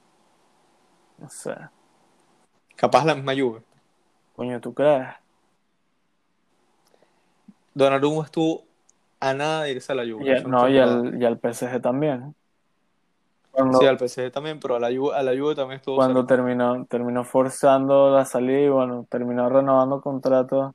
[1.18, 1.54] No sé.
[2.76, 3.62] Capaz la misma Juve.
[4.36, 5.06] Coño, ¿tú crees?
[7.74, 8.64] Donnarumma estuvo
[9.20, 10.26] a nada de irse a la Juve.
[10.26, 12.34] Y el- no, y al, y al PSG también.
[13.50, 16.26] Cuando, Sí, al PSG también, pero a la Juve, a la Juve también estuvo cuando
[16.26, 20.74] terminó, terminó forzando la salida y bueno, terminó renovando contrato.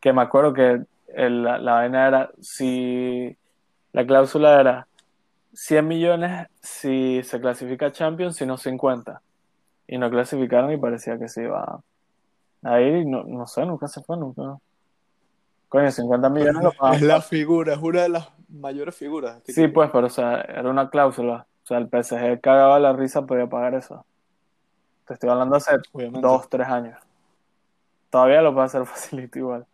[0.00, 0.82] Que me acuerdo que
[1.14, 3.36] el- la, la vaina era si
[3.92, 4.86] la cláusula era
[5.52, 9.20] 100 millones si se clasifica a Champions, si no 50.
[9.92, 11.80] Y no clasificaron y parecía que se iba
[12.62, 12.98] a ir.
[12.98, 14.56] y No, no sé, nunca se fue, nunca.
[15.68, 16.94] Coño, 50 millones lo pagan.
[16.94, 19.42] Es la figura, es una de las mayores figuras.
[19.46, 21.44] Sí, pues, pero o sea, era una cláusula.
[21.64, 24.06] O sea, el PSG cagaba la risa, podía pagar eso.
[25.08, 26.20] Te estoy hablando hace Obviamente.
[26.20, 26.96] dos, tres años.
[28.10, 29.66] Todavía lo puede hacer facilito igual.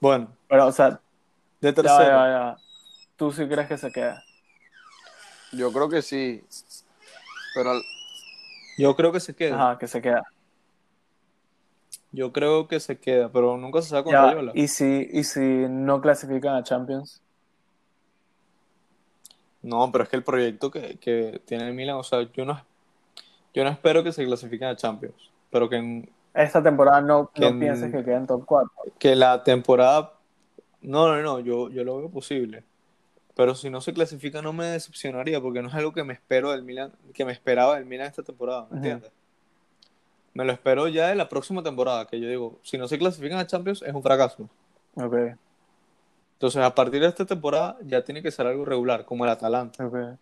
[0.00, 0.98] Bueno, Pero, o sea,
[1.60, 1.98] de ya, tercero.
[2.06, 2.56] ya, ya.
[3.16, 4.22] ¿Tú sí crees que se queda?
[5.52, 6.42] Yo creo que sí.
[7.54, 7.82] Pero al-
[8.76, 9.54] Yo creo que se queda.
[9.70, 10.22] Ajá, que se queda.
[12.12, 14.52] Yo creo que se queda, pero nunca se sabe con Rayola.
[14.54, 17.22] ¿y si, y si no clasifican a Champions?
[19.62, 22.60] No, pero es que el proyecto que, que tiene el Milan, o sea, yo no,
[23.52, 27.40] yo no espero que se clasifiquen a Champions, pero que, en- Esta temporada no, Que
[27.42, 28.70] no en- pienses que queden top 4.
[28.98, 30.12] que la temporada...
[30.82, 32.62] No, no, no, yo, yo lo veo posible.
[33.36, 36.52] Pero si no se clasifica no me decepcionaría, porque no es algo que me espero
[36.52, 39.12] del Milan, que me esperaba del Milan esta temporada, ¿me entiendes?
[40.32, 43.38] Me lo espero ya de la próxima temporada, que yo digo, si no se clasifican
[43.38, 44.48] a Champions es un fracaso.
[44.94, 45.14] Ok,
[46.32, 49.84] Entonces, a partir de esta temporada ya tiene que ser algo regular, como el Atalanta.
[49.84, 50.18] ok.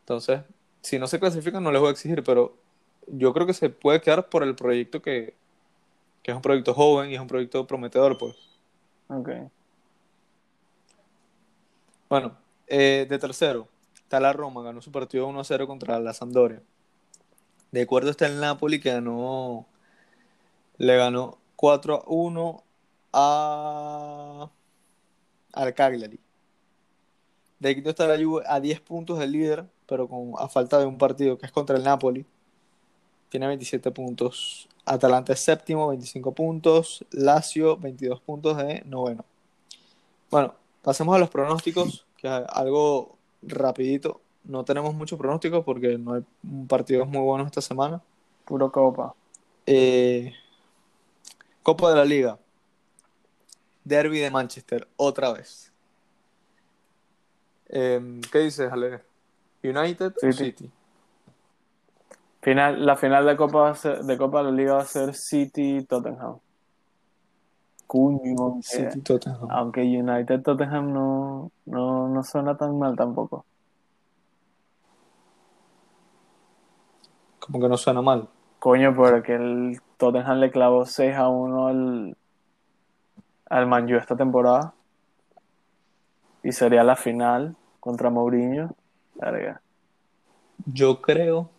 [0.00, 0.42] Entonces,
[0.82, 2.54] si no se clasifican, no les voy a exigir, pero
[3.06, 5.34] yo creo que se puede quedar por el proyecto que,
[6.22, 8.36] que es un proyecto joven y es un proyecto prometedor, pues.
[9.08, 9.30] ok.
[12.10, 12.36] Bueno,
[12.66, 16.60] eh, de tercero, está la Roma, ganó su partido 1-0 contra la Sampdoria.
[17.70, 19.64] De acuerdo está el Napoli que ganó,
[20.76, 22.62] le ganó 4-1
[23.12, 24.50] a
[25.52, 26.18] al Cagliari.
[27.60, 30.86] De quinto está la Juve a 10 puntos del líder, pero con, a falta de
[30.86, 32.26] un partido que es contra el Napoli.
[33.28, 34.68] Tiene 27 puntos.
[34.84, 37.04] Atalanta es séptimo, 25 puntos.
[37.12, 39.24] Lazio, 22 puntos de noveno.
[40.30, 44.20] Bueno, pasemos a los pronósticos, que es algo rapidito.
[44.44, 46.24] No tenemos muchos pronósticos porque no hay
[46.68, 48.02] partidos muy buenos esta semana.
[48.44, 49.14] Puro copa.
[49.66, 50.32] Eh,
[51.62, 52.38] Copa de la Liga.
[53.84, 55.72] Derby de Manchester, otra vez.
[57.68, 59.02] Eh, ¿Qué dices, Ale?
[59.62, 60.44] ¿United o City.
[60.44, 60.70] City?
[62.42, 66.38] Final, la final de Copa, de Copa de la Liga va a ser City-Tottenham.
[67.90, 69.48] Cuño, aunque, City Tottenham.
[69.50, 73.44] aunque no, no, no suena tan mal tampoco.
[77.40, 78.28] Como que no suena mal.
[78.60, 82.16] Coño, porque el Tottenham le clavó 6 a 1 al,
[83.46, 84.72] al Man U esta temporada.
[86.44, 88.70] Y sería la final contra Mourinho.
[89.16, 89.60] Verga.
[90.72, 91.50] Yo creo.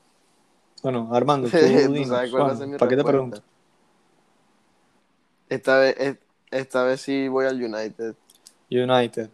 [0.82, 1.57] Bueno, Armando, tú,
[1.88, 2.07] ¿Tú dinos.
[2.07, 3.41] sabes cuál va a Bueno, ser mi ¿Para qué te pregunto?
[5.52, 6.18] Esta vez, es-
[6.49, 8.16] esta vez sí voy al United.
[8.70, 9.30] United.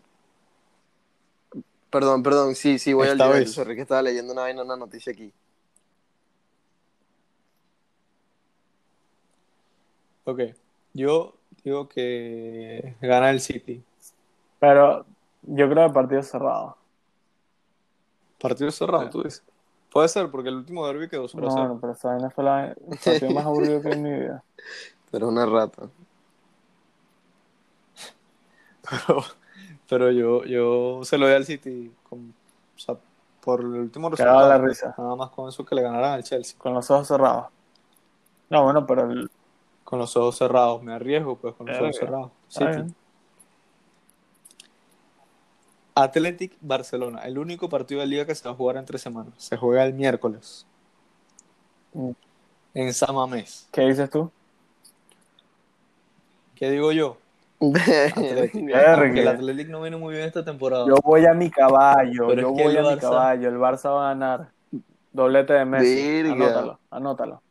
[1.92, 3.46] Perdón, perdón, sí, sí voy Esta al United.
[3.46, 3.54] vez.
[3.54, 5.32] Sorry, que estaba leyendo una vaina, una noticia aquí.
[10.26, 10.40] Ok.
[10.94, 13.84] Yo digo que gana el City.
[14.60, 15.06] Pero
[15.44, 16.78] yo creo que partido cerrado.
[18.42, 19.10] Partido cerrado, Sí.
[19.12, 19.44] tú dices.
[19.92, 21.68] Puede ser, porque el último derby quedó 0 No, 0.
[21.70, 24.44] no, pero esa vaina fue la- el partido más aburrido que en mi vida.
[25.12, 25.84] Pero una rata.
[28.90, 29.24] Pero,
[29.90, 31.92] pero yo, yo se lo doy al City.
[32.10, 32.34] con-
[32.76, 32.96] o sea,
[33.42, 34.48] por el último resultado.
[34.50, 34.94] la risa.
[34.98, 36.58] Nada más con eso que le ganaran al Chelsea.
[36.58, 37.48] Con los ojos cerrados.
[38.50, 39.30] No, bueno, pero el,
[39.84, 40.84] Con los ojos cerrados.
[40.84, 42.32] Me arriesgo, pues, con los ojos cerrados.
[42.50, 42.94] City.
[45.96, 47.22] Athletic Barcelona.
[47.24, 49.34] El único partido de liga que se va a jugar en tres semanas.
[49.38, 50.66] Se juega el miércoles.
[51.94, 52.12] Mm.
[52.74, 53.68] En San Mamés.
[53.72, 54.30] ¿qué dices tú?
[56.54, 57.18] ¿Qué digo yo?
[57.60, 58.54] Athletic.
[58.66, 59.02] Verga.
[59.04, 60.86] Aunque el Athletic no viene muy bien esta temporada.
[60.88, 63.50] Yo voy a mi caballo, Pero yo es que voy el a mi Barça- caballo.
[63.50, 64.52] El Barça va a ganar.
[65.12, 66.30] Doblete de Messi.
[66.32, 67.42] Anótalo, anótalo.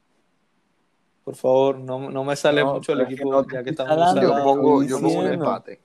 [1.25, 3.71] Por favor, no, no me sale No, mucho el es que equipo no ya que
[3.71, 5.81] estamos hablando, Yo pongo, yo pongo un empate.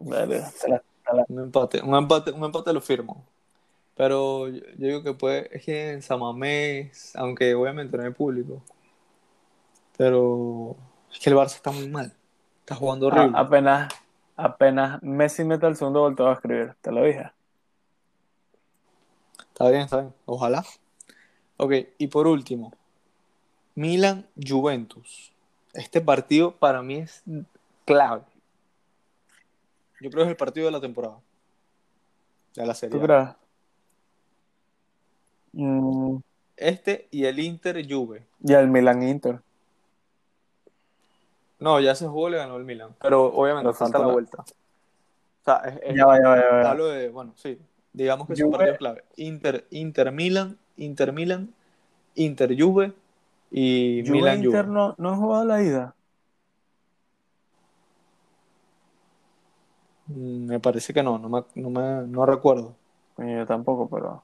[0.00, 0.82] La-
[1.28, 3.24] Un empate, un empate, un empate lo firmo.
[3.96, 8.62] Pero yo, yo digo que puede, es que en Samamés, aunque obviamente no hay público,
[9.96, 10.76] pero
[11.12, 12.12] es que el Barça está muy mal.
[12.60, 13.36] Está jugando horrible.
[13.36, 13.92] A- apenas,
[14.36, 16.74] apenas Messi mete el segundo gol, te voy a escribir.
[16.80, 17.30] Te lo dije.
[19.38, 20.14] Está bien, está bien.
[20.26, 20.64] Ojalá.
[21.56, 22.72] Ok, y por último,
[23.74, 25.32] Milan Juventus.
[25.72, 27.22] Este partido para mí es
[27.84, 28.22] clave.
[30.00, 31.18] Yo creo que es el partido de la temporada.
[32.54, 32.98] De la serie.
[32.98, 33.28] ¿Tú crees?
[35.52, 36.16] Mm,
[36.56, 38.26] este y el Inter Juve.
[38.42, 39.40] Y el Milan Inter.
[41.58, 42.94] No, ya se jugó, le ganó el Milan.
[43.00, 44.42] Pero obviamente Pero falta la vuelta.
[44.42, 46.70] O sea, es, es- Ya va, ya va, ya va.
[46.70, 47.58] hablo de, bueno, sí.
[47.92, 49.04] Digamos que son Juve- partidos clave.
[49.16, 51.54] Inter, Inter Milan, Inter Milan,
[52.14, 52.92] Inter Juve
[53.50, 54.46] y Juve Milan Juve.
[54.46, 55.94] Inter no, no han jugado la ida.
[60.08, 62.74] Mm, Me parece que no, no me, no me- no recuerdo.
[63.18, 64.22] Yo tampoco, pero.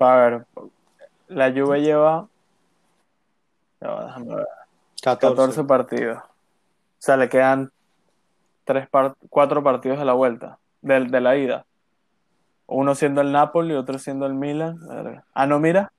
[0.00, 0.46] A ver,
[1.28, 2.28] la Juve lleva.
[3.80, 4.46] ya va, déjame ver,
[5.02, 5.34] 14.
[5.36, 6.18] 14 partidos.
[6.18, 6.26] O
[6.98, 7.70] sea, le quedan
[8.64, 11.66] tres par- cuatro partidos de la vuelta, del de la ida.
[12.66, 14.78] Uno siendo el Napoli, otro siendo el Milan.
[15.34, 15.92] Ah, no, mira.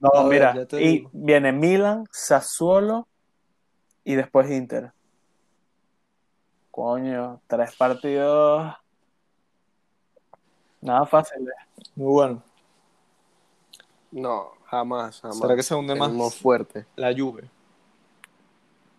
[0.00, 0.54] No, mira.
[0.72, 1.10] y digo.
[1.12, 3.06] viene Milan, Sassuolo
[4.04, 4.92] y después Inter.
[6.70, 8.74] Coño, tres partidos.
[10.80, 11.42] Nada fácil.
[11.48, 11.84] eh.
[11.96, 12.42] Muy bueno.
[14.10, 15.38] No, jamás, jamás.
[15.38, 16.86] ¿Será que se hunde más fuerte.
[16.96, 17.48] la Juve?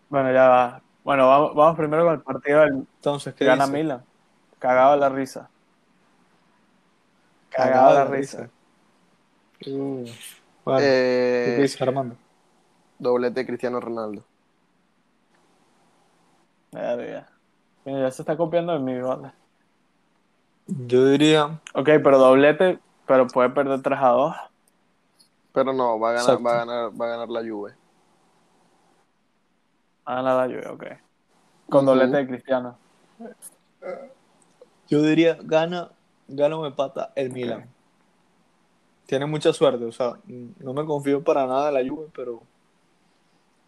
[0.09, 0.81] Bueno, ya va.
[1.03, 3.77] Bueno, vamos, vamos primero con el partido del Entonces, ¿qué gana dice?
[3.77, 4.03] Milan.
[4.59, 5.49] Cagado la risa.
[7.49, 8.49] Cagado la risa.
[9.65, 10.05] Uh,
[10.63, 12.15] bueno, Eh, ¿qué dice Armando?
[12.97, 14.23] doblete Cristiano Ronaldo.
[16.71, 17.27] Verga.
[17.85, 19.31] Mira, ya se está copiando de mí, ¿vale?
[20.67, 24.35] Yo diría, Ok, pero doblete, pero puede perder 3 a 2.
[25.53, 26.43] Pero no, va a ganar, Exacto.
[26.43, 27.73] va a ganar, va a ganar la Juve.
[30.11, 30.83] Ah, la Juve, ok.
[31.69, 32.75] Con doblete de Cristiano.
[34.87, 35.91] yo diría, gana,
[36.27, 37.69] gana o empata el Milan.
[39.05, 42.41] Tiene mucha suerte, o sea, no me confío para nada en la Juve, pero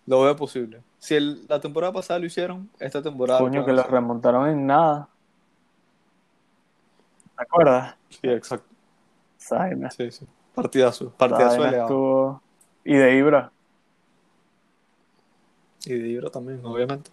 [0.07, 0.81] lo veo posible.
[0.97, 3.91] Si el- la temporada pasada lo hicieron, esta temporada lo Coño, que los hacer.
[3.93, 5.09] remontaron en nada.
[7.37, 7.95] ¿Te acuerdas?
[8.09, 8.67] Sí, exacto.
[9.37, 9.91] Saina.
[9.91, 10.25] Sí, sí.
[10.55, 12.41] Partidazo, partidazo Saina estuvo...
[12.83, 13.51] Y de Ibra.
[15.85, 17.09] Y de Ibra también, obviamente.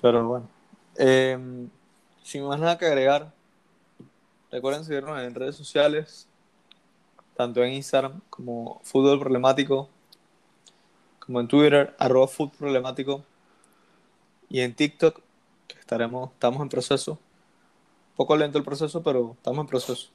[0.00, 0.48] Pero bueno.
[0.96, 1.68] Eh,
[2.22, 3.32] sin más nada que agregar,
[4.50, 6.26] recuerden seguirnos en redes sociales,
[7.36, 9.88] tanto en Instagram como Fútbol Problemático,
[11.20, 13.24] como en Twitter, arroba Fútbol Problemático,
[14.48, 15.20] y en TikTok,
[15.68, 17.18] que estaremos, estamos en proceso.
[18.16, 20.08] Poco lento el proceso, pero estamos en proceso.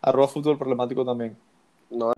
[0.00, 1.36] Arroba Fútbol Problemático también.
[1.90, 2.12] No,